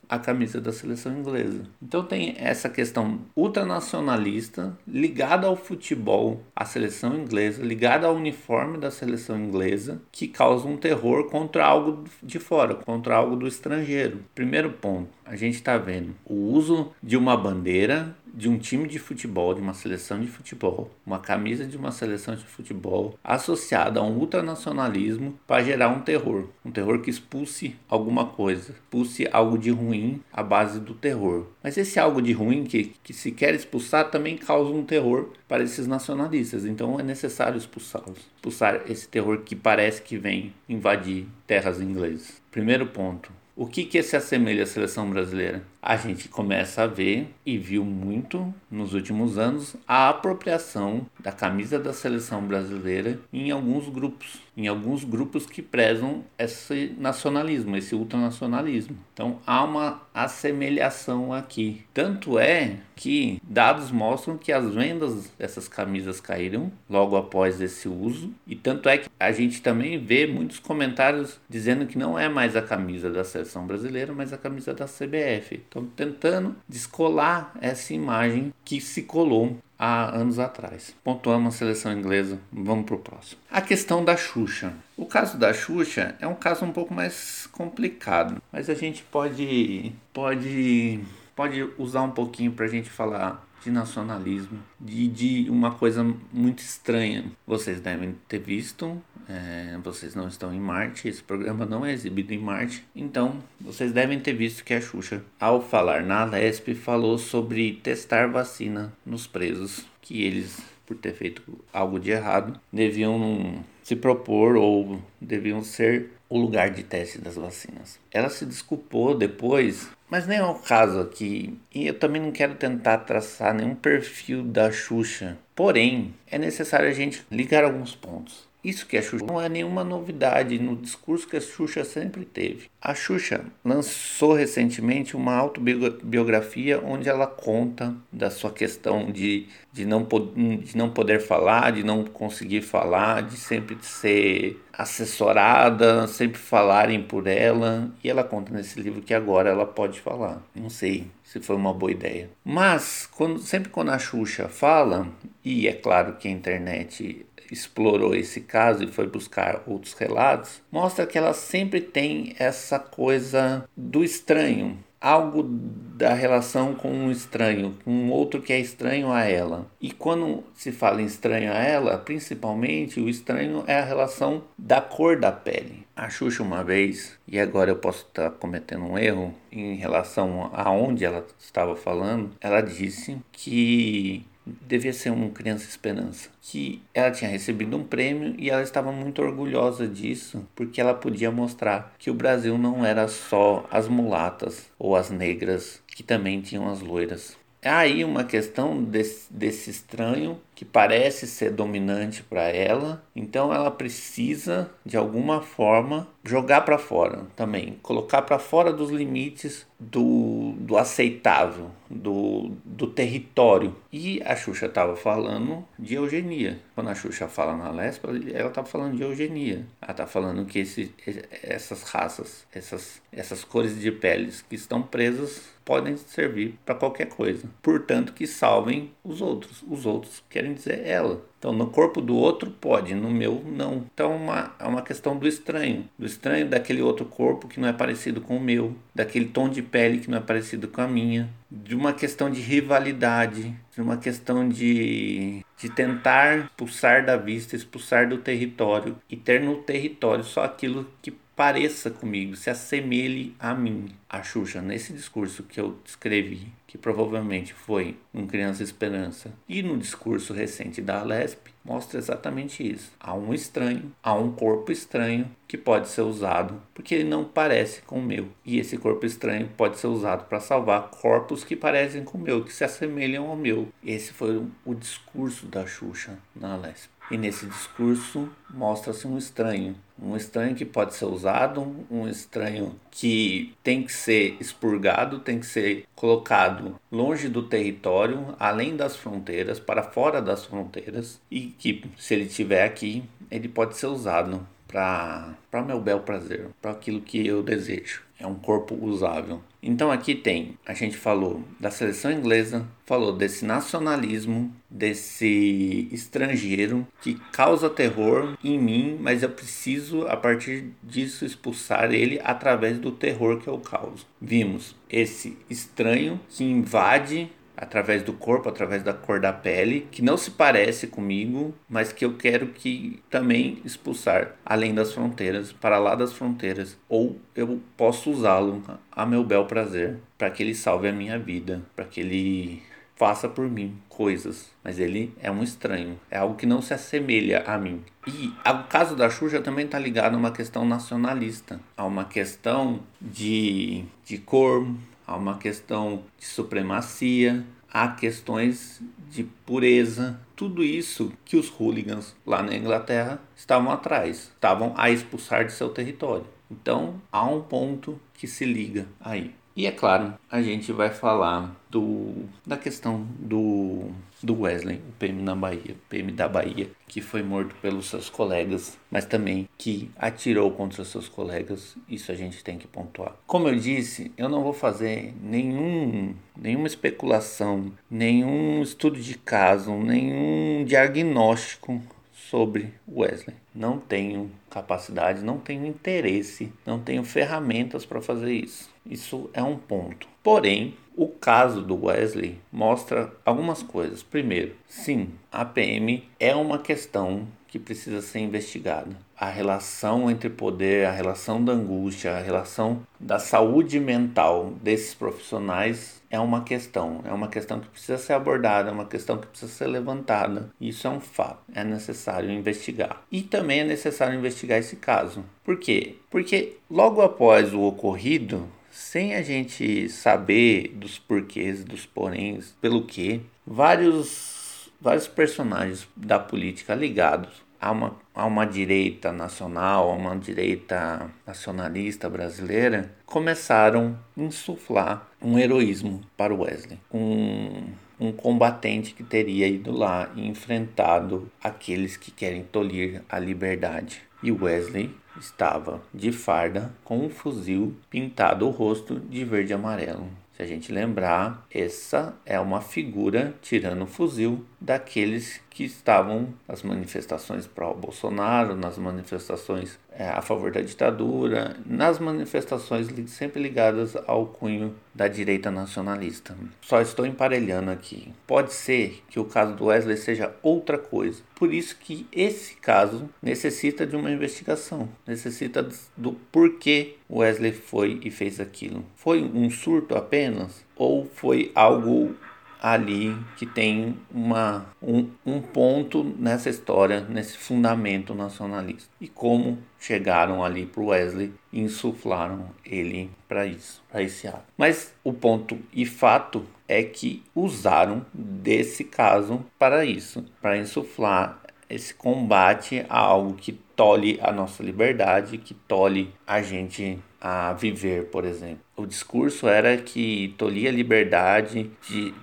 a 0.10 0.18
camisa 0.18 0.60
da 0.60 0.74
seleção 0.74 1.20
inglesa. 1.20 1.62
Então 1.82 2.04
tem 2.04 2.34
essa 2.40 2.68
questão 2.68 3.20
ultranacionalista 3.36 4.76
ligada 4.88 5.46
ao 5.46 5.56
futebol, 5.56 6.42
à 6.56 6.66
seleção 6.66 7.16
inglesa, 7.16 7.62
ligada 7.62 8.08
ao 8.08 8.16
uniforme 8.16 8.80
da 8.80 8.90
seleção 8.90 9.40
inglesa, 9.40 10.02
que 10.12 10.28
causa 10.28 10.68
um 10.68 10.78
terror 10.78 11.30
contra 11.30 11.64
algo 11.64 12.06
de 12.24 12.40
fora, 12.40 12.74
contra 12.74 13.16
algo 13.16 13.36
do 13.36 13.48
estrangeiro. 13.48 14.22
Primeiro 14.34 14.72
ponto, 14.72 15.10
a 15.24 15.36
gente 15.36 15.56
está 15.56 15.78
vendo 15.78 16.16
o 16.26 16.34
uso 16.34 16.92
de 17.04 17.16
uma 17.16 17.38
bandeira 17.38 18.16
de 18.34 18.50
um 18.50 18.58
time 18.58 18.88
de 18.88 19.00
futebol, 19.00 19.54
de 19.54 19.62
uma 19.62 19.74
seleção 19.74 20.20
de 20.20 20.28
futebol, 20.28 20.92
uma 21.06 21.20
camisa 21.20 21.66
de 21.66 21.78
uma 21.78 21.92
seleção 21.92 22.36
de 22.36 22.46
futebol 22.46 23.18
associada 23.24 24.00
a 24.00 24.04
um 24.04 24.18
ultranacionalismo 24.18 25.40
para 25.48 25.64
gerar 25.64 25.90
um 25.90 26.02
terror, 26.02 26.50
um 26.64 26.72
terror 26.72 27.00
que 27.02 27.10
expulse 27.10 27.76
alguma 27.88 28.26
coisa, 28.26 28.72
expulse 28.72 29.28
algo 29.32 29.58
de 29.58 29.72
ruim 29.72 30.22
à 30.32 30.44
base 30.44 30.80
do 30.80 30.94
terror. 30.94 31.48
Mas 31.64 31.78
esse 31.78 32.00
algo 32.00 32.22
de 32.22 32.32
ruim 32.32 32.64
que, 32.64 32.94
que 33.04 33.14
se 33.14 33.32
quer 33.32 33.54
expulsar 33.54 34.10
também 34.10 34.38
causa 34.38 34.72
um 34.72 34.84
terror 34.84 35.30
para 35.48 35.64
esses 35.64 35.88
nacionalistas, 35.88 36.66
então 36.66 37.00
é 37.00 37.04
necessário 37.04 37.58
expulsá-los, 37.58 38.20
expulsar 38.36 38.82
esse 38.88 39.08
terror 39.08 39.40
que 39.40 39.56
parece 39.56 40.02
que 40.02 40.18
vem 40.18 40.54
invadir 40.68 41.28
terras 41.48 41.82
inglesas. 41.82 42.42
Primeiro 42.52 42.88
ponto, 42.88 43.32
o 43.60 43.68
que, 43.68 43.84
que 43.84 44.02
se 44.02 44.16
assemelha 44.16 44.64
à 44.64 44.66
seleção 44.66 45.10
brasileira? 45.10 45.62
A 45.82 45.96
gente 45.96 46.28
começa 46.28 46.84
a 46.84 46.88
ver 46.88 47.34
e 47.46 47.58
viu 47.58 47.86
muito 47.86 48.54
nos 48.70 48.94
últimos 48.94 49.38
anos 49.38 49.78
a 49.88 50.10
apropriação 50.10 51.06
da 51.20 51.32
camisa 51.32 51.80
da 51.80 51.94
seleção 51.94 52.42
brasileira 52.42 53.18
em 53.32 53.50
alguns 53.50 53.88
grupos, 53.88 54.42
em 54.58 54.68
alguns 54.68 55.06
grupos 55.06 55.46
que 55.46 55.62
prezam 55.62 56.24
esse 56.38 56.94
nacionalismo, 56.98 57.78
esse 57.78 57.96
ultranacionalismo. 57.96 58.98
Então 59.14 59.40
há 59.48 59.64
uma 59.64 60.02
assemelhação 60.14 61.32
aqui. 61.32 61.84
Tanto 61.94 62.38
é 62.38 62.78
que 62.96 63.42
dados 63.42 63.90
mostram 63.90 64.38
que 64.38 64.52
as 64.52 64.74
vendas 64.74 65.32
dessas 65.40 65.70
camisas 65.70 66.20
caíram 66.20 66.70
logo 66.90 67.16
após 67.16 67.62
esse 67.62 67.88
uso, 67.88 68.34
e 68.46 68.54
tanto 68.56 68.90
é 68.90 68.98
que 68.98 69.10
a 69.18 69.32
gente 69.32 69.62
também 69.62 69.98
vê 69.98 70.28
muitos 70.28 70.60
comentários 70.60 71.40
dizendo 71.50 71.86
que 71.86 71.98
não 71.98 72.20
é 72.20 72.28
mais 72.28 72.58
a 72.58 72.62
camisa 72.62 73.10
da 73.10 73.24
seleção 73.24 73.66
brasileira, 73.66 74.14
mas 74.14 74.34
a 74.34 74.38
camisa 74.38 74.74
da 74.74 74.86
CBF. 74.86 75.64
Estão 75.70 75.86
tentando 75.86 76.56
descolar 76.68 77.54
essa 77.62 77.94
imagem 77.94 78.52
que 78.66 78.82
se 78.82 79.04
colou 79.04 79.56
há 79.78 80.16
anos 80.18 80.40
atrás. 80.40 80.96
Pontuamos 81.04 81.54
a 81.54 81.58
seleção 81.58 81.94
inglesa, 81.94 82.40
vamos 82.52 82.86
para 82.86 82.96
o 82.96 83.00
próximo. 83.00 83.40
A 83.52 83.62
questão 83.62 84.04
da 84.04 84.18
Xuxa. 84.18 84.74
O 84.98 85.06
caso 85.06 85.38
da 85.38 85.54
Xuxa 85.54 86.16
é 86.20 86.28
um 86.28 86.34
caso 86.34 86.66
um 86.66 86.72
pouco 86.72 86.92
mais 86.92 87.48
complicado, 87.52 88.42
mas 88.52 88.68
a 88.68 88.74
gente 88.74 89.04
pode, 89.04 89.94
pode 90.12 91.00
pode 91.40 91.66
usar 91.78 92.02
um 92.02 92.12
pouquinho 92.12 92.52
para 92.52 92.66
a 92.66 92.68
gente 92.68 92.90
falar 92.90 93.48
de 93.64 93.72
nacionalismo, 93.72 94.60
de, 94.80 95.08
de 95.08 95.50
uma 95.50 95.72
coisa 95.72 96.04
muito 96.32 96.60
estranha. 96.60 97.26
Vocês 97.46 97.80
devem 97.80 98.16
ter 98.28 98.40
visto, 98.40 99.02
é, 99.28 99.78
vocês 99.84 100.16
não 100.16 100.28
estão 100.28 100.54
em 100.54 100.60
Marte, 100.60 101.08
esse 101.08 101.22
programa 101.22 101.66
não 101.66 101.86
é 101.86 101.94
exibido 101.94 102.34
em 102.34 102.40
Marte, 102.40 102.86
então 102.96 103.44
vocês 103.60 103.92
devem 103.92 104.20
ter 104.20 104.34
visto 104.34 104.64
que 104.64 104.74
a 104.74 104.82
Xuxa, 104.82 105.24
ao 105.40 105.62
falar 105.62 106.04
na 106.04 106.24
Lesp, 106.24 106.74
falou 106.74 107.18
sobre 107.18 107.74
testar 107.84 108.28
vacina 108.28 108.94
nos 109.06 109.28
presos, 109.28 109.86
que 110.02 110.24
eles, 110.24 110.58
por 110.90 110.98
ter 110.98 111.14
feito 111.14 111.44
algo 111.72 112.00
de 112.00 112.10
errado, 112.10 112.60
deviam 112.74 113.64
se 113.84 113.96
propor 113.96 114.56
ou 114.56 115.00
deviam 115.22 115.64
ser 115.64 116.10
o 116.28 116.40
lugar 116.40 116.72
de 116.72 116.82
teste 116.82 117.20
das 117.20 117.36
vacinas. 117.36 118.00
Ela 118.12 118.30
se 118.30 118.44
desculpou 118.44 119.16
depois 119.16 119.88
mas 120.10 120.26
nem 120.26 120.40
é 120.40 120.44
o 120.44 120.56
caso 120.56 121.00
aqui. 121.02 121.56
E 121.74 121.86
eu 121.86 121.94
também 121.94 122.20
não 122.20 122.32
quero 122.32 122.56
tentar 122.56 122.98
traçar 123.00 123.54
nenhum 123.54 123.76
perfil 123.76 124.44
da 124.44 124.72
Xuxa. 124.72 125.38
Porém, 125.56 126.16
é 126.32 126.38
necessário 126.40 126.90
a 126.90 126.94
gente 126.94 127.24
ligar 127.30 127.64
alguns 127.64 127.96
pontos. 127.96 128.49
Isso 128.64 128.86
que 128.86 128.98
a 128.98 129.02
Xuxa 129.02 129.26
não 129.26 129.40
é 129.40 129.48
nenhuma 129.48 129.84
novidade 129.84 130.60
no 130.60 130.76
discurso 130.76 131.28
que 131.28 131.38
a 131.38 131.42
Xuxa 131.42 131.86
sempre 131.86 132.26
teve. 132.26 132.70
A 132.82 132.94
Xuxa 132.94 133.46
lançou 133.64 134.34
recentemente 134.34 135.16
uma 135.16 135.36
autobiografia 135.36 136.82
onde 136.84 137.08
ela 137.08 137.26
conta 137.26 137.96
da 138.12 138.30
sua 138.30 138.52
questão 138.52 139.12
de, 139.12 139.48
de, 139.72 139.86
não, 139.86 140.06
de 140.06 140.76
não 140.76 140.90
poder 140.90 141.22
falar, 141.22 141.72
de 141.72 141.84
não 141.84 142.04
conseguir 142.04 142.62
falar, 142.62 143.24
de 143.24 143.38
sempre 143.38 143.78
ser 143.82 144.62
assessorada, 144.74 146.08
sempre 146.08 146.38
falarem 146.38 147.02
por 147.02 147.28
ela. 147.28 147.92
E 148.04 148.10
ela 148.10 148.24
conta 148.24 148.54
nesse 148.54 148.80
livro 148.80 149.02
que 149.02 149.14
agora 149.14 149.50
ela 149.50 149.66
pode 149.66 150.00
falar. 150.00 150.42
Não 150.56 150.70
sei 150.70 151.08
se 151.24 151.40
foi 151.40 151.56
uma 151.56 151.74
boa 151.74 151.92
ideia. 151.92 152.30
Mas 152.44 153.06
quando, 153.06 153.40
sempre 153.40 153.70
quando 153.70 153.92
a 153.92 154.00
Xuxa 154.00 154.48
fala, 154.48 155.08
e 155.44 155.68
é 155.68 155.74
claro 155.74 156.14
que 156.14 156.28
a 156.28 156.32
internet 156.32 157.26
explorou 157.52 158.16
esse 158.16 158.42
caso 158.42 158.84
e 158.84 158.88
foi 158.88 159.08
buscar 159.08 159.64
outros 159.66 159.94
relatos, 159.94 160.62
mostra 160.72 161.06
que 161.06 161.18
ela 161.18 161.34
sempre 161.34 161.82
tem 161.82 162.36
essa 162.38 162.80
coisa 162.80 163.68
do 163.76 164.04
estranho, 164.04 164.78
algo 165.02 165.44
da 165.44 166.14
relação 166.14 166.76
com 166.76 166.92
um 166.92 167.12
estranho, 167.12 167.78
com 167.84 167.92
um 167.92 168.12
outro 168.12 168.42
que 168.42 168.52
é 168.52 168.60
estranho 168.60 169.12
a 169.12 169.24
ela. 169.24 169.68
E 169.80 169.92
quando 169.92 170.44
se 170.54 170.72
fala 170.72 171.02
em 171.02 171.06
estranho 171.06 171.52
a 171.52 171.58
ela, 171.58 171.98
principalmente 171.98 173.00
o 173.00 173.10
estranho 173.10 173.64
é 173.68 173.80
a 173.80 173.86
relação 173.86 174.44
da 174.58 174.82
cor 174.82 175.18
da 175.20 175.32
pele. 175.32 175.86
A 175.96 176.10
Xuxa 176.10 176.44
uma 176.44 176.64
vez, 176.64 177.18
e 177.28 177.40
agora 177.40 177.72
eu 177.72 177.76
posso 177.76 178.06
estar 178.06 178.30
cometendo 178.32 178.84
um 178.84 178.98
erro 178.98 179.34
em 179.52 179.76
relação 179.76 180.50
a 180.54 180.70
onde 180.72 181.04
ela 181.04 181.26
estava 181.38 181.76
falando, 181.76 182.32
ela 182.40 182.62
disse 182.62 183.18
que 183.32 184.26
devia 184.46 184.94
ser 184.94 185.12
uma 185.12 185.30
criança 185.30 185.68
esperança, 185.68 186.30
que 186.42 186.82
ela 186.94 187.12
tinha 187.12 187.30
recebido 187.30 187.78
um 187.78 187.84
prêmio 187.84 188.36
e 188.38 188.50
ela 188.50 188.62
estava 188.62 188.92
muito 188.92 189.22
orgulhosa 189.22 189.88
disso, 189.88 190.48
porque 190.56 190.82
ela 190.82 190.94
podia 190.94 191.32
mostrar 191.32 191.94
que 191.98 192.10
o 192.10 192.14
Brasil 192.14 192.58
não 192.58 192.86
era 192.86 193.08
só 193.08 193.68
as 193.72 193.88
mulatas 193.88 194.70
ou 194.78 194.96
as 194.96 195.10
negras, 195.10 195.82
que 195.88 196.04
também 196.04 196.42
tinham 196.42 196.70
as 196.70 196.80
loiras. 196.82 197.38
Aí 197.62 198.06
uma 198.06 198.24
questão 198.24 198.82
desse, 198.82 199.32
desse 199.32 199.70
estranho 199.70 200.40
que 200.60 200.66
parece 200.66 201.26
ser 201.26 201.52
dominante 201.52 202.22
para 202.22 202.42
ela, 202.50 203.02
então 203.16 203.54
ela 203.54 203.72
precisa 203.72 204.70
de 204.86 204.98
alguma 204.98 205.42
forma 205.42 206.06
jogar 206.22 206.62
para 206.66 206.78
fora 206.78 207.28
também, 207.34 207.80
colocar 207.82 208.24
para 208.24 208.38
fora 208.38 208.74
dos 208.74 208.90
limites 208.90 209.66
do, 209.80 210.54
do 210.58 210.76
aceitável, 210.76 211.72
do, 211.90 212.52
do 212.66 212.88
território. 212.88 213.74
E 213.92 214.22
a 214.24 214.36
Xuxa 214.36 214.66
estava 214.66 214.98
falando 214.98 215.66
de 215.78 215.96
eugenia. 215.96 216.60
Quando 216.76 216.90
a 216.90 216.96
Xuxa 216.96 217.30
fala 217.30 217.56
na 217.56 217.72
Lespa, 217.72 218.10
ela 218.10 218.50
estava 218.50 218.68
falando 218.68 218.98
de 218.98 219.04
eugenia. 219.04 219.66
Ela 219.82 219.92
está 219.92 220.06
falando 220.06 220.46
que 220.46 220.60
esse, 220.60 220.94
essas 221.42 221.84
raças, 221.84 222.46
essas, 222.54 223.02
essas 223.12 223.46
cores 223.46 223.80
de 223.80 223.92
peles 223.92 224.42
que 224.42 224.56
estão 224.56 224.82
presas 224.82 225.42
podem 225.64 225.96
servir 225.98 226.58
para 226.66 226.76
qualquer 226.76 227.08
coisa. 227.08 227.48
Portanto, 227.62 228.14
que 228.14 228.28
salvem 228.28 228.92
os 229.04 229.22
outros. 229.22 229.64
Os 229.68 229.86
outros 229.86 230.24
querem 230.30 230.49
dizer 230.54 230.86
ela. 230.86 231.22
Então, 231.38 231.54
no 231.54 231.68
corpo 231.68 232.02
do 232.02 232.18
outro 232.18 232.52
pode, 232.52 232.94
no 232.94 233.10
meu 233.10 233.42
não. 233.46 233.86
Então, 233.94 234.16
uma, 234.16 234.54
é 234.60 234.66
uma 234.66 234.82
questão 234.82 235.18
do 235.18 235.28
estranho. 235.28 235.90
Do 235.98 236.06
estranho 236.06 236.48
daquele 236.48 236.82
outro 236.82 237.06
corpo 237.06 237.48
que 237.48 237.60
não 237.60 237.70
é 237.70 237.74
parecido 237.74 238.20
com 238.20 238.36
o 238.36 238.42
meu, 238.42 238.76
daquele 238.94 239.26
tom 239.26 239.48
de 239.48 239.62
pele 239.62 240.00
que 240.00 240.10
não 240.10 240.18
é 240.18 240.22
parecido 240.22 240.68
com 240.68 240.82
a 240.82 240.88
minha, 240.88 241.30
de 241.50 241.76
uma 241.76 241.94
questão 241.94 242.30
de 242.30 242.42
rivalidade, 242.42 243.56
de 243.74 243.82
uma 243.82 243.96
questão 243.96 244.50
de, 244.50 245.46
de 245.58 245.70
tentar 245.70 246.40
expulsar 246.40 247.06
da 247.06 247.16
vista, 247.16 247.56
expulsar 247.56 248.10
do 248.10 248.18
território 248.18 248.98
e 249.10 249.16
ter 249.16 249.42
no 249.42 249.58
território 249.58 250.24
só 250.24 250.44
aquilo 250.44 250.88
que 251.02 251.14
pareça 251.40 251.90
comigo, 251.90 252.36
se 252.36 252.50
assemelhe 252.50 253.34
a 253.40 253.54
mim. 253.54 253.96
A 254.10 254.22
Xuxa, 254.22 254.62
nesse 254.62 254.92
discurso 254.92 255.44
que 255.44 255.58
eu 255.58 255.80
descrevi, 255.86 256.52
que 256.68 256.78
provavelmente 256.78 257.54
foi 257.54 257.98
um 258.14 258.28
Criança 258.28 258.62
Esperança, 258.62 259.32
e 259.48 259.64
no 259.64 259.78
discurso 259.78 260.34
recente 260.34 260.82
da 260.82 261.02
Lesp, 261.02 261.48
mostra 261.64 261.98
exatamente 261.98 262.70
isso. 262.70 262.92
Há 263.00 263.14
um 263.14 263.34
estranho, 263.34 263.90
há 264.04 264.14
um 264.16 264.34
corpo 264.34 264.70
estranho 264.70 265.32
que 265.48 265.58
pode 265.58 265.88
ser 265.88 266.02
usado 266.02 266.62
porque 266.74 266.94
ele 266.94 267.10
não 267.10 267.24
parece 267.24 267.84
com 267.84 268.00
o 268.00 268.04
meu. 268.04 268.28
E 268.44 268.60
esse 268.60 268.78
corpo 268.78 269.06
estranho 269.06 269.50
pode 269.56 269.80
ser 269.80 269.88
usado 269.88 270.28
para 270.28 270.42
salvar 270.42 270.90
corpos 270.90 271.46
que 271.46 271.56
parecem 271.56 272.04
com 272.04 272.18
o 272.18 272.22
meu, 272.22 272.44
que 272.44 272.52
se 272.52 272.66
assemelham 272.66 273.30
ao 273.30 273.38
meu. 273.38 273.70
Esse 273.82 274.12
foi 274.12 274.46
o 274.66 274.76
discurso 274.76 275.46
da 275.46 275.66
Xuxa 275.66 276.20
na 276.36 276.58
Lesp. 276.58 276.90
E 277.12 277.18
nesse 277.18 277.48
discurso 277.48 278.30
mostra-se 278.50 279.08
um 279.08 279.18
estranho, 279.18 279.76
um 280.02 280.16
estranho 280.16 280.56
que 280.56 280.66
pode 280.66 280.96
ser 280.96 281.06
usado, 281.06 281.86
um 281.90 282.08
estranho 282.08 282.76
que 282.92 283.54
tem 283.64 283.84
que 283.84 283.92
ser 283.92 284.38
expurgado, 284.40 285.20
tem 285.20 285.40
que 285.40 285.46
ser 285.46 285.86
colocado 285.96 286.80
longe 286.92 287.28
do 287.28 287.44
território, 287.44 288.36
além 288.40 288.76
das 288.76 288.96
fronteiras, 288.96 289.60
para 289.60 289.84
fora 289.84 290.22
das 290.22 290.46
fronteiras, 290.46 291.20
e 291.30 291.48
que 291.58 291.84
se 291.98 292.14
ele 292.14 292.26
estiver 292.26 292.64
aqui, 292.64 293.04
ele 293.30 293.48
pode 293.48 293.78
ser 293.78 293.88
usado 293.88 294.46
para 294.70 295.66
meu 295.66 295.82
bel 295.82 296.00
prazer, 296.02 296.48
para 296.62 296.72
aquilo 296.72 297.02
que 297.02 297.26
eu 297.26 297.42
desejo. 297.42 298.04
É 298.20 298.28
um 298.28 298.36
corpo 298.36 298.76
usável. 298.76 299.42
Então 299.64 299.92
aqui 299.92 300.14
tem, 300.14 300.58
a 300.66 300.74
gente 300.74 300.96
falou 300.96 301.44
da 301.60 301.72
seleção 301.72 302.12
inglesa, 302.12 302.68
falou 302.86 303.14
desse 303.14 303.46
nacionalismo, 303.46 304.54
desse 304.70 305.88
estrangeiro 305.92 306.88
que 307.02 307.16
causa 307.32 307.70
terror 307.70 308.38
em 308.44 308.60
mim, 308.60 308.98
mas 309.02 309.24
eu 309.24 309.30
preciso 309.30 310.06
a 310.08 310.16
partir 310.16 310.72
disso 310.84 311.26
expulsar 311.26 311.92
ele 311.92 312.20
através 312.24 312.78
do 312.78 312.92
terror 312.92 313.40
que 313.40 313.48
eu 313.48 313.58
causo. 313.58 314.06
Vimos 314.22 314.76
esse 314.90 315.38
estranho 315.50 316.20
que 316.30 316.44
invade 316.44 317.30
através 317.60 318.02
do 318.04 318.14
corpo, 318.14 318.48
através 318.48 318.82
da 318.82 318.94
cor 318.94 319.20
da 319.20 319.34
pele, 319.34 319.88
que 319.92 320.02
não 320.02 320.16
se 320.16 320.32
parece 320.32 320.88
comigo, 320.88 321.54
mas 321.70 321.92
que 321.92 322.06
eu 322.06 322.16
quero 322.16 322.48
que 322.48 323.02
também 323.10 323.62
expulsar 323.66 324.36
além 324.46 324.74
das 324.74 324.94
fronteiras, 324.94 325.52
para 325.52 325.78
lá 325.78 325.94
das 325.94 326.14
fronteiras, 326.14 326.78
ou 326.88 327.20
eu 327.36 327.60
posso 327.76 328.10
usá-lo 328.10 328.64
a 328.92 329.06
meu 329.06 329.24
bel 329.24 329.46
prazer, 329.46 329.98
para 330.18 330.30
que 330.30 330.42
ele 330.42 330.56
salve 330.56 330.88
a 330.88 330.94
minha 330.94 331.20
vida, 331.20 331.62
para 331.76 331.86
que 331.86 332.00
ele 332.00 332.64
faça 332.96 333.30
por 333.30 333.50
mim 333.50 333.78
coisas, 333.88 334.52
mas 334.62 334.78
ele 334.78 335.14
é 335.22 335.32
um 335.32 335.42
estranho, 335.42 335.98
é 336.12 336.18
algo 336.18 336.36
que 336.36 336.46
não 336.46 336.62
se 336.62 336.74
assemelha 336.74 337.44
a 337.48 337.58
mim. 337.58 337.82
E 338.06 338.28
o 338.28 338.64
caso 338.68 338.94
da 338.96 339.10
Xuxa 339.10 339.42
também 339.42 339.66
está 339.66 339.80
ligado 339.80 340.16
a 340.16 340.18
uma 340.18 340.32
questão 340.32 340.66
nacionalista, 340.66 341.62
a 341.78 341.86
uma 341.86 342.04
questão 342.04 342.82
de, 343.02 343.86
de 344.06 344.18
cor, 344.18 344.68
há 345.10 345.16
uma 345.16 345.40
questão 345.40 346.04
de 346.20 346.26
supremacia, 346.26 347.44
há 347.72 347.88
questões 347.88 348.80
de 349.10 349.24
pureza, 349.24 350.20
tudo 350.36 350.64
isso 350.64 351.12
que 351.26 351.36
os 351.36 351.50
hooligans 351.50 352.16
lá 352.26 352.44
na 352.44 352.56
Inglaterra 352.56 353.20
estavam 353.36 353.72
atrás, 353.72 354.32
estavam 354.36 354.74
a 354.78 354.92
expulsar 354.92 355.46
de 355.46 355.52
seu 355.52 355.70
território. 355.70 356.28
Então 356.50 357.02
há 357.12 357.26
um 357.26 357.42
ponto 357.42 358.00
que 358.14 358.28
se 358.28 358.46
liga 358.46 358.86
aí. 359.02 359.34
E 359.56 359.66
é 359.66 359.72
claro, 359.72 360.14
a 360.30 360.42
gente 360.44 360.72
vai 360.72 360.92
falar 360.92 361.59
do, 361.70 362.26
da 362.46 362.58
questão 362.58 363.06
do, 363.20 363.92
do 364.22 364.42
Wesley, 364.42 364.78
o 364.78 364.92
PM 364.98 365.22
na 365.22 365.36
Bahia, 365.36 365.76
PM 365.88 366.12
da 366.12 366.28
Bahia, 366.28 366.70
que 366.88 367.02
foi 367.02 367.22
morto 367.22 367.56
pelos 367.62 367.88
seus 367.88 368.10
colegas, 368.10 368.78
mas 368.90 369.06
também 369.06 369.48
que 369.58 369.92
atirou 369.96 370.52
contra 370.52 370.84
seus 370.84 371.08
colegas. 371.08 371.76
Isso 371.88 372.12
a 372.12 372.16
gente 372.16 372.44
tem 372.44 372.58
que 372.58 372.68
pontuar. 372.68 373.16
Como 373.28 373.48
eu 373.48 373.56
disse, 373.56 374.12
eu 374.18 374.28
não 374.28 374.44
vou 374.44 374.54
fazer 374.54 375.14
nenhum, 375.22 376.16
nenhuma 376.36 376.68
especulação, 376.68 377.72
nenhum 377.90 378.62
estudo 378.62 379.00
de 379.00 379.18
caso, 379.18 379.72
nenhum 379.74 380.66
diagnóstico 380.66 381.82
sobre 382.30 382.74
Wesley. 382.88 383.36
Não 383.54 383.80
tenho 383.80 384.32
capacidade, 384.50 385.24
não 385.24 385.40
tenho 385.40 385.66
interesse, 385.66 386.54
não 386.66 386.80
tenho 386.80 387.04
ferramentas 387.04 387.86
para 387.86 388.02
fazer 388.02 388.34
isso. 388.34 388.70
Isso 388.86 389.30
é 389.34 389.42
um 389.42 389.58
ponto. 389.58 390.08
Porém, 390.24 390.76
o 390.96 391.08
caso 391.08 391.62
do 391.62 391.86
Wesley 391.86 392.40
mostra 392.52 393.12
algumas 393.26 393.64
coisas. 393.64 394.04
Primeiro, 394.04 394.56
sim, 394.68 395.10
a 395.32 395.46
PM 395.46 396.04
é 396.20 396.36
uma 396.36 396.60
questão 396.60 397.28
que 397.48 397.58
precisa 397.58 398.02
ser 398.02 398.20
investigada. 398.20 398.96
A 399.18 399.30
relação 399.30 400.10
entre 400.10 400.30
poder, 400.30 400.86
a 400.86 400.92
relação 400.92 401.44
da 401.44 401.54
angústia, 401.54 402.16
a 402.16 402.22
relação 402.22 402.82
da 403.00 403.18
saúde 403.18 403.80
mental 403.80 404.54
desses 404.62 404.94
profissionais 404.94 405.99
é 406.10 406.20
uma 406.20 406.44
questão. 406.44 407.02
É 407.06 407.12
uma 407.12 407.28
questão 407.28 407.60
que 407.60 407.68
precisa 407.68 407.98
ser 407.98 408.14
abordada, 408.14 408.70
é 408.70 408.74
uma 408.74 408.86
questão 408.86 409.18
que 409.18 409.28
precisa 409.28 409.52
ser 409.52 409.68
levantada. 409.68 410.50
Isso 410.60 410.88
é 410.88 410.90
um 410.90 411.00
fato. 411.00 411.40
É 411.54 411.64
necessário 411.64 412.32
investigar. 412.32 413.02
E 413.12 413.22
também 413.22 413.60
é 413.60 413.64
necessário 413.64 414.18
investigar 414.18 414.58
esse 414.58 414.76
caso. 414.76 415.24
Por 415.44 415.58
quê? 415.58 415.96
Porque 416.10 416.58
logo 416.70 417.02
após 417.02 417.54
o 417.54 417.62
ocorrido, 417.62 418.48
sem 418.72 419.16
a 419.16 419.22
gente 419.22 419.90
saber 419.90 420.70
dos 420.76 420.98
porquês, 420.98 421.64
dos 421.64 421.86
poréns, 421.86 422.56
pelo 422.62 422.86
que, 422.86 423.22
vários, 423.46 424.72
vários 424.80 425.08
personagens 425.08 425.88
da 425.96 426.20
política 426.20 426.74
ligados 426.74 427.49
a 427.60 427.72
uma, 427.72 427.96
a 428.14 428.26
uma 428.26 428.46
direita 428.46 429.12
nacional, 429.12 429.90
a 429.90 429.94
uma 429.94 430.16
direita 430.16 431.10
nacionalista 431.26 432.10
brasileira, 432.10 432.96
começaram 433.06 433.98
a 434.18 434.22
insuflar 434.22 435.08
um 435.22 435.38
heroísmo 435.38 436.02
para 436.16 436.34
Wesley. 436.34 436.80
Um, 436.94 437.68
um 438.00 438.12
combatente 438.14 438.94
que 438.94 439.04
teria 439.04 439.48
ido 439.48 439.72
lá 439.72 440.10
e 440.16 440.28
enfrentado 440.28 441.30
aqueles 441.44 441.98
que 441.98 442.12
querem 442.12 442.44
tolir 442.44 443.04
a 443.10 443.20
liberdade. 443.20 444.02
E 444.24 444.32
Wesley 444.32 444.96
estava 445.20 445.82
de 445.94 446.12
farda 446.12 446.74
com 446.84 447.06
um 447.06 447.10
fuzil 447.10 447.76
pintado 447.90 448.48
o 448.48 448.52
rosto 448.52 449.00
de 449.00 449.26
verde 449.26 449.52
e 449.52 449.54
amarelo. 449.54 450.08
Se 450.34 450.44
a 450.44 450.46
gente 450.46 450.72
lembrar, 450.72 451.46
essa 451.52 452.16
é 452.26 452.40
uma 452.40 452.62
figura 452.62 453.36
tirando 453.42 453.82
o 453.82 453.86
fuzil 453.86 454.46
daqueles 454.60 455.40
que 455.50 455.64
estavam 455.64 456.34
nas 456.48 456.64
manifestações 456.64 457.48
pró-Bolsonaro, 457.48 458.56
nas 458.56 458.78
manifestações 458.78 459.80
é, 459.92 460.08
a 460.08 460.22
favor 460.22 460.52
da 460.52 460.62
ditadura, 460.62 461.58
nas 461.66 462.00
manifestações 462.00 462.88
sempre 463.08 463.42
ligadas 463.42 463.98
ao 464.08 464.28
cunho 464.28 464.76
da 464.94 465.08
direita 465.08 465.52
nacionalista. 465.52 466.36
Só 466.62 466.82
estou 466.82 467.06
emparelhando 467.06 467.72
aqui. 467.72 468.14
Pode 468.26 468.54
ser 468.54 469.04
que 469.10 469.20
o 469.20 469.26
caso 469.26 469.56
do 469.56 469.66
Wesley 469.66 469.98
seja 469.98 470.34
outra 470.42 470.78
coisa. 470.78 471.22
Por 471.36 471.54
isso 471.54 471.78
que 471.78 472.08
esse 472.12 472.56
caso 472.56 473.10
necessita 473.22 473.86
de 473.86 473.96
uma 473.96 474.12
investigação, 474.12 474.88
necessita 475.06 475.68
do 475.98 476.14
porquê 476.32 476.96
Wesley 477.10 477.52
foi 477.52 478.00
e 478.04 478.12
fez 478.12 478.40
aquilo. 478.40 478.86
Foi 478.96 479.22
um 479.22 479.50
surto 479.50 479.96
apenas 479.96 480.64
ou 480.76 481.10
foi 481.14 481.52
algo 481.54 482.16
ali 482.62 483.16
que 483.38 483.46
tem 483.46 483.98
uma, 484.12 484.66
um, 484.82 485.10
um 485.26 485.42
ponto 485.42 486.04
nessa 486.18 486.50
história, 486.50 487.02
nesse 487.02 487.38
fundamento 487.38 488.14
nacionalista. 488.14 488.90
E 489.00 489.08
como 489.08 489.58
chegaram 489.80 490.44
ali 490.44 490.66
para 490.66 490.84
Wesley 490.84 491.34
e 491.52 491.62
insuflaram 491.62 492.50
ele 492.66 493.10
para 493.28 493.46
isso, 493.46 493.82
para 493.90 494.04
esse 494.04 494.28
ato. 494.28 494.44
Mas 494.58 494.94
o 495.04 495.14
ponto 495.14 495.58
e 495.74 495.86
fato 495.86 496.46
é 496.68 496.84
que 496.84 497.24
usaram 497.34 498.06
desse 498.14 498.84
caso 498.84 499.44
para 499.58 499.86
isso, 499.86 500.26
para 500.42 500.58
insuflar 500.58 501.42
esse 501.70 501.94
combate 501.94 502.86
a 502.90 502.98
algo 502.98 503.36
que 503.36 503.54
tolhe 503.76 504.20
a 504.22 504.32
nossa 504.32 504.64
liberdade, 504.64 505.38
que 505.38 505.54
tolhe 505.54 506.14
a 506.26 506.42
gente 506.42 507.00
a 507.22 507.54
viver, 507.54 508.06
por 508.06 508.26
exemplo. 508.26 508.60
O 508.76 508.86
discurso 508.86 509.48
era 509.48 509.78
que 509.78 510.34
tolhia 510.38 510.70
a 510.70 510.74
liberdade 510.74 511.70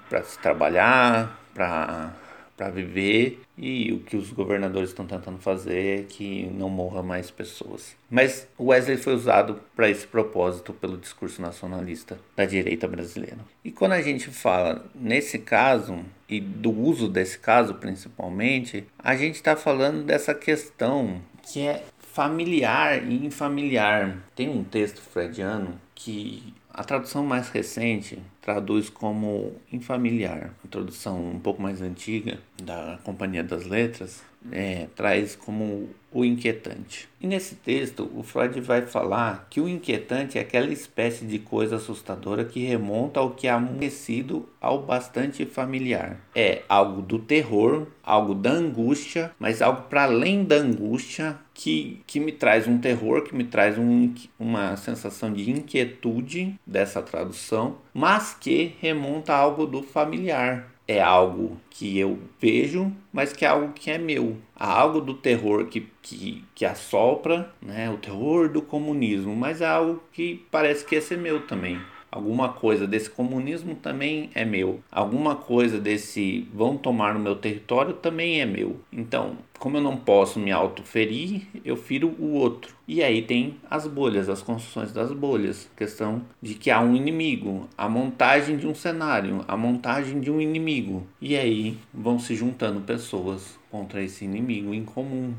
para 0.08 0.22
se 0.22 0.38
trabalhar, 0.38 1.40
para 1.54 2.12
para 2.56 2.70
viver 2.70 3.40
e 3.56 3.92
o 3.92 4.00
que 4.00 4.16
os 4.16 4.30
governadores 4.30 4.90
estão 4.90 5.06
tentando 5.06 5.38
fazer 5.38 6.00
é 6.00 6.02
que 6.02 6.46
não 6.52 6.68
morra 6.68 7.02
mais 7.02 7.30
pessoas. 7.30 7.96
Mas 8.10 8.46
Wesley 8.60 8.96
foi 8.96 9.14
usado 9.14 9.60
para 9.74 9.88
esse 9.88 10.06
propósito 10.06 10.72
pelo 10.72 10.96
discurso 10.98 11.40
nacionalista 11.40 12.18
da 12.36 12.44
direita 12.44 12.86
brasileira. 12.86 13.38
E 13.64 13.70
quando 13.70 13.92
a 13.92 14.02
gente 14.02 14.30
fala 14.30 14.84
nesse 14.94 15.38
caso 15.38 16.04
e 16.28 16.40
do 16.40 16.70
uso 16.70 17.08
desse 17.08 17.38
caso 17.38 17.74
principalmente, 17.74 18.84
a 18.98 19.16
gente 19.16 19.36
está 19.36 19.56
falando 19.56 20.04
dessa 20.04 20.34
questão 20.34 21.20
que 21.42 21.60
é 21.66 21.82
familiar 21.98 23.02
e 23.02 23.26
infamiliar. 23.26 24.16
Tem 24.34 24.48
um 24.48 24.64
texto 24.64 25.00
freudiano 25.00 25.80
que 25.94 26.54
A 26.76 26.84
tradução 26.84 27.24
mais 27.24 27.48
recente 27.48 28.18
traduz 28.42 28.90
como 28.90 29.54
infamiliar. 29.72 30.50
A 30.62 30.68
tradução 30.68 31.30
um 31.30 31.38
pouco 31.38 31.62
mais 31.62 31.80
antiga 31.80 32.38
da 32.62 32.98
Companhia 33.02 33.42
das 33.42 33.64
Letras 33.64 34.22
é, 34.52 34.86
traz 34.94 35.34
como 35.34 35.88
o 36.12 36.22
inquietante. 36.22 37.08
E 37.18 37.26
nesse 37.26 37.54
texto, 37.54 38.10
o 38.14 38.22
Freud 38.22 38.60
vai 38.60 38.82
falar 38.82 39.46
que 39.48 39.58
o 39.58 39.66
inquietante 39.66 40.36
é 40.36 40.42
aquela 40.42 40.70
espécie 40.70 41.24
de 41.24 41.38
coisa 41.38 41.76
assustadora 41.76 42.44
que 42.44 42.66
remonta 42.66 43.20
ao 43.20 43.30
que 43.30 43.46
é 43.46 43.50
amoecido 43.50 44.46
ao 44.60 44.82
bastante 44.82 45.46
familiar. 45.46 46.20
É 46.34 46.62
algo 46.68 47.00
do 47.00 47.18
terror, 47.18 47.86
algo 48.02 48.34
da 48.34 48.50
angústia, 48.50 49.32
mas 49.38 49.62
algo 49.62 49.88
para 49.88 50.04
além 50.04 50.44
da 50.44 50.56
angústia 50.56 51.38
que, 51.56 52.02
que 52.06 52.20
me 52.20 52.32
traz 52.32 52.68
um 52.68 52.76
terror, 52.78 53.22
que 53.22 53.34
me 53.34 53.42
traz 53.42 53.78
um, 53.78 54.14
uma 54.38 54.76
sensação 54.76 55.32
de 55.32 55.50
inquietude 55.50 56.54
dessa 56.66 57.00
tradução, 57.02 57.78
mas 57.94 58.36
que 58.38 58.74
remonta 58.78 59.32
a 59.32 59.38
algo 59.38 59.66
do 59.66 59.82
familiar, 59.82 60.70
é 60.86 61.00
algo 61.00 61.58
que 61.70 61.98
eu 61.98 62.18
vejo, 62.38 62.92
mas 63.10 63.32
que 63.32 63.44
é 63.44 63.48
algo 63.48 63.72
que 63.72 63.90
é 63.90 63.96
meu. 63.96 64.36
Há 64.54 64.70
algo 64.70 65.00
do 65.00 65.14
terror 65.14 65.66
que, 65.66 65.88
que, 66.02 66.44
que 66.54 66.64
assopra, 66.64 67.50
né? 67.60 67.90
o 67.90 67.96
terror 67.96 68.50
do 68.50 68.60
comunismo, 68.60 69.34
mas 69.34 69.62
é 69.62 69.66
algo 69.66 70.02
que 70.12 70.46
parece 70.50 70.84
que 70.84 70.94
é 70.94 71.00
ser 71.00 71.16
meu 71.16 71.46
também. 71.46 71.80
Alguma 72.16 72.48
coisa 72.48 72.86
desse 72.86 73.10
comunismo 73.10 73.74
também 73.74 74.30
é 74.34 74.42
meu. 74.42 74.80
Alguma 74.90 75.36
coisa 75.36 75.78
desse 75.78 76.48
vão 76.50 76.78
tomar 76.78 77.12
no 77.12 77.20
meu 77.20 77.36
território 77.36 77.92
também 77.92 78.40
é 78.40 78.46
meu. 78.46 78.80
Então, 78.90 79.36
como 79.58 79.76
eu 79.76 79.82
não 79.82 79.98
posso 79.98 80.40
me 80.40 80.50
autoferir, 80.50 81.42
eu 81.62 81.76
firo 81.76 82.16
o 82.18 82.32
outro. 82.32 82.74
E 82.88 83.02
aí 83.02 83.20
tem 83.20 83.56
as 83.68 83.86
bolhas, 83.86 84.30
as 84.30 84.40
construções 84.40 84.92
das 84.92 85.12
bolhas. 85.12 85.70
Questão 85.76 86.22
de 86.40 86.54
que 86.54 86.70
há 86.70 86.80
um 86.80 86.96
inimigo, 86.96 87.68
a 87.76 87.86
montagem 87.86 88.56
de 88.56 88.66
um 88.66 88.74
cenário, 88.74 89.44
a 89.46 89.54
montagem 89.54 90.18
de 90.18 90.30
um 90.30 90.40
inimigo. 90.40 91.06
E 91.20 91.36
aí 91.36 91.76
vão 91.92 92.18
se 92.18 92.34
juntando 92.34 92.80
pessoas 92.80 93.58
contra 93.70 94.02
esse 94.02 94.24
inimigo 94.24 94.72
em 94.72 94.86
comum 94.86 95.34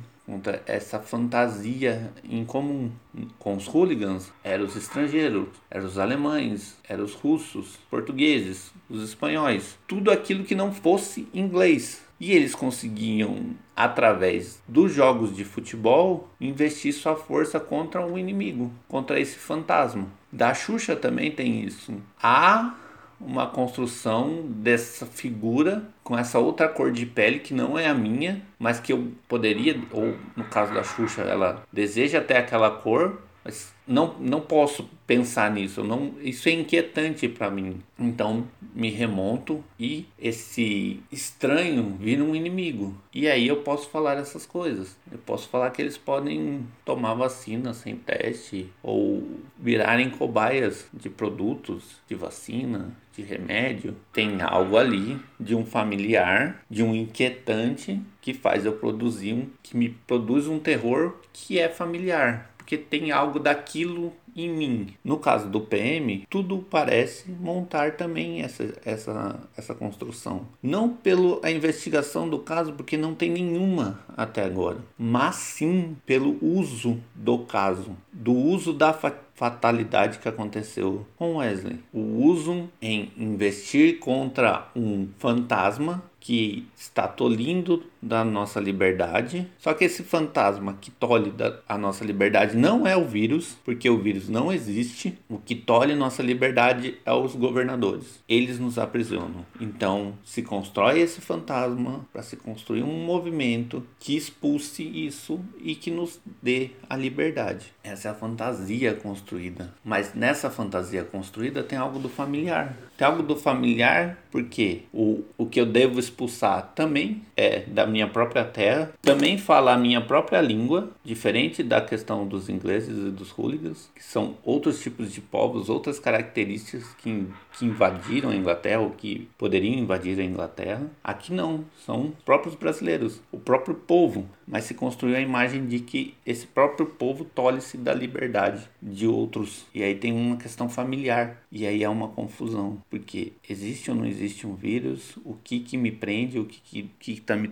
essa 0.65 0.99
fantasia 0.99 2.11
em 2.29 2.43
comum 2.43 2.91
com 3.39 3.55
os 3.55 3.65
hooligans 3.67 4.31
eram 4.43 4.65
os 4.65 4.75
estrangeiros, 4.75 5.47
eram 5.69 5.85
os 5.85 5.97
alemães, 5.97 6.77
eram 6.87 7.05
os 7.05 7.13
russos, 7.13 7.79
portugueses, 7.89 8.71
os 8.89 9.01
espanhóis, 9.03 9.77
tudo 9.87 10.11
aquilo 10.11 10.43
que 10.43 10.55
não 10.55 10.73
fosse 10.73 11.27
inglês. 11.33 12.05
E 12.19 12.31
eles 12.31 12.55
conseguiam, 12.55 13.51
através 13.75 14.59
dos 14.67 14.91
jogos 14.91 15.35
de 15.35 15.45
futebol, 15.45 16.27
investir 16.41 16.91
sua 16.91 17.15
força 17.15 17.59
contra 17.59 18.03
um 18.03 18.17
inimigo, 18.17 18.71
contra 18.87 19.19
esse 19.19 19.35
fantasma. 19.35 20.07
Da 20.31 20.51
Xuxa 20.53 20.95
também 20.95 21.31
tem 21.31 21.63
isso. 21.63 21.93
Há 22.21 22.75
uma 23.19 23.47
construção 23.47 24.43
dessa 24.47 25.05
figura 25.05 25.83
com 26.03 26.17
essa 26.17 26.39
outra 26.39 26.67
cor 26.67 26.91
de 26.91 27.05
pele 27.05 27.39
que 27.39 27.53
não 27.53 27.77
é 27.77 27.87
a 27.87 27.93
minha, 27.93 28.41
mas 28.59 28.79
que 28.79 28.93
eu 28.93 29.11
poderia, 29.27 29.79
ou 29.91 30.15
no 30.35 30.43
caso 30.45 30.73
da 30.73 30.83
Xuxa, 30.83 31.21
ela 31.21 31.63
deseja 31.71 32.19
até 32.19 32.37
aquela 32.37 32.69
cor, 32.69 33.21
mas 33.47 33.73
não, 33.87 34.15
não 34.19 34.41
posso 34.41 34.89
pensar 35.07 35.49
nisso, 35.49 35.81
não, 35.81 36.15
isso 36.21 36.49
é 36.49 36.51
inquietante 36.51 37.29
para 37.29 37.49
mim. 37.49 37.79
Então 37.97 38.45
me 38.75 38.89
remonto 38.89 39.63
e 39.79 40.05
esse 40.19 40.99
estranho 41.09 41.95
vira 41.97 42.21
um 42.21 42.35
inimigo. 42.35 42.93
E 43.13 43.25
aí 43.25 43.47
eu 43.47 43.61
posso 43.63 43.89
falar 43.89 44.17
essas 44.17 44.45
coisas. 44.45 44.97
Eu 45.09 45.17
posso 45.19 45.47
falar 45.47 45.71
que 45.71 45.81
eles 45.81 45.97
podem 45.97 46.67
tomar 46.83 47.13
vacina 47.13 47.73
sem 47.73 47.95
teste 47.95 48.69
ou 48.83 49.25
virarem 49.57 50.09
cobaias 50.09 50.85
de 50.93 51.09
produtos 51.09 52.01
de 52.05 52.15
vacina, 52.15 52.91
de 53.15 53.21
remédio. 53.21 53.95
Tem 54.11 54.41
algo 54.41 54.75
ali 54.75 55.17
de 55.39 55.55
um 55.55 55.65
familiar, 55.65 56.61
de 56.69 56.83
um 56.83 56.93
inquietante 56.93 58.01
que 58.19 58.33
faz 58.33 58.65
eu 58.65 58.73
produzir 58.73 59.31
um 59.31 59.47
que 59.63 59.77
me 59.77 59.87
produz 60.05 60.47
um 60.47 60.59
terror 60.59 61.15
que 61.31 61.57
é 61.57 61.69
familiar 61.69 62.56
porque 62.67 62.77
tem 62.77 63.11
algo 63.11 63.39
daquilo 63.39 64.11
em 64.35 64.49
mim. 64.49 64.87
No 65.01 65.17
caso 65.17 65.47
do 65.47 65.61
PM, 65.61 66.27
tudo 66.29 66.59
parece 66.69 67.31
montar 67.31 67.93
também 67.93 68.41
essa, 68.41 68.73
essa, 68.83 69.39
essa 69.55 69.73
construção. 69.73 70.45
Não 70.61 70.89
pela 70.89 71.49
investigação 71.49 72.29
do 72.29 72.39
caso, 72.39 72.73
porque 72.73 72.97
não 72.97 73.15
tem 73.15 73.31
nenhuma 73.31 74.01
até 74.17 74.43
agora, 74.43 74.79
mas 74.99 75.35
sim 75.35 75.95
pelo 76.05 76.37
uso 76.41 76.99
do 77.15 77.39
caso, 77.39 77.95
do 78.11 78.33
uso 78.33 78.73
da 78.73 78.93
fatalidade 79.33 80.19
que 80.19 80.27
aconteceu 80.27 81.07
com 81.15 81.37
Wesley. 81.37 81.79
O 81.93 82.25
uso 82.25 82.67
em 82.81 83.13
investir 83.17 83.99
contra 83.99 84.67
um 84.75 85.07
fantasma 85.17 86.03
que 86.19 86.67
está 86.75 87.07
tolindo 87.07 87.83
da 88.07 88.23
nossa 88.23 88.59
liberdade. 88.59 89.47
Só 89.57 89.73
que 89.73 89.85
esse 89.85 90.03
fantasma 90.03 90.77
que 90.79 90.89
tolhe 90.89 91.33
a 91.67 91.77
nossa 91.77 92.05
liberdade 92.05 92.55
não 92.55 92.87
é 92.87 92.95
o 92.95 93.05
vírus, 93.05 93.57
porque 93.63 93.89
o 93.89 93.99
vírus 93.99 94.29
não 94.29 94.51
existe. 94.51 95.17
O 95.29 95.37
que 95.37 95.55
tolhe 95.55 95.95
nossa 95.95 96.23
liberdade 96.23 96.97
é 97.05 97.11
os 97.11 97.35
governadores. 97.35 98.23
Eles 98.27 98.59
nos 98.59 98.77
aprisionam. 98.77 99.45
Então 99.59 100.13
se 100.23 100.41
constrói 100.41 100.99
esse 100.99 101.21
fantasma 101.21 102.05
para 102.11 102.23
se 102.23 102.37
construir 102.37 102.83
um 102.83 103.05
movimento 103.05 103.83
que 103.99 104.15
expulse 104.15 104.83
isso 104.83 105.39
e 105.61 105.75
que 105.75 105.91
nos 105.91 106.19
dê 106.41 106.71
a 106.89 106.95
liberdade. 106.95 107.73
Essa 107.83 108.09
é 108.09 108.11
a 108.11 108.15
fantasia 108.15 108.93
construída. 108.93 109.73
Mas 109.83 110.13
nessa 110.13 110.49
fantasia 110.49 111.03
construída 111.03 111.63
tem 111.63 111.77
algo 111.77 111.99
do 111.99 112.09
familiar. 112.09 112.75
Tem 112.97 113.07
algo 113.07 113.23
do 113.23 113.35
familiar 113.35 114.17
porque 114.31 114.83
o, 114.93 115.23
o 115.37 115.45
que 115.45 115.59
eu 115.59 115.65
devo 115.65 115.99
expulsar 115.99 116.73
também 116.75 117.23
é 117.35 117.61
da 117.61 117.87
minha 117.87 117.96
própria 118.05 118.43
terra, 118.43 118.91
também 119.01 119.37
fala 119.37 119.73
a 119.73 119.77
minha 119.77 120.01
própria 120.01 120.41
língua, 120.41 120.91
diferente 121.03 121.63
da 121.63 121.79
questão 121.79 122.27
dos 122.27 122.49
ingleses 122.49 123.07
e 123.07 123.09
dos 123.09 123.31
hooligans, 123.31 123.89
que 123.95 124.03
são 124.03 124.35
outros 124.43 124.81
tipos 124.81 125.13
de 125.13 125.21
povos, 125.21 125.69
outras 125.69 125.99
características 125.99 126.93
que, 126.95 127.25
que 127.57 127.65
invadiram 127.65 128.29
a 128.29 128.35
Inglaterra 128.35 128.81
ou 128.81 128.91
que 128.91 129.29
poderiam 129.37 129.73
invadir 129.73 130.19
a 130.19 130.23
Inglaterra. 130.23 130.85
Aqui 131.01 131.33
não, 131.33 131.63
são 131.85 132.11
próprios 132.25 132.55
brasileiros, 132.55 133.21
o 133.31 133.39
próprio 133.39 133.73
povo, 133.75 134.27
mas 134.45 134.65
se 134.65 134.73
construiu 134.73 135.15
a 135.15 135.21
imagem 135.21 135.65
de 135.65 135.79
que 135.79 136.13
esse 136.25 136.45
próprio 136.45 136.85
povo 136.85 137.23
tolhe-se 137.23 137.77
da 137.77 137.93
liberdade 137.93 138.67
de 138.81 139.07
outros. 139.07 139.65
E 139.73 139.83
aí 139.83 139.95
tem 139.95 140.11
uma 140.11 140.37
questão 140.37 140.67
familiar, 140.67 141.41
e 141.51 141.65
aí 141.65 141.83
é 141.83 141.89
uma 141.89 142.09
confusão, 142.09 142.81
porque 142.89 143.33
existe 143.47 143.89
ou 143.89 143.95
não 143.95 144.05
existe 144.05 144.45
um 144.45 144.55
vírus, 144.55 145.17
o 145.23 145.33
que 145.33 145.59
que 145.59 145.77
me 145.77 145.91
prende, 145.91 146.39
o 146.39 146.45
que 146.45 146.89
que 146.99 147.11
está 147.13 147.35
me 147.35 147.47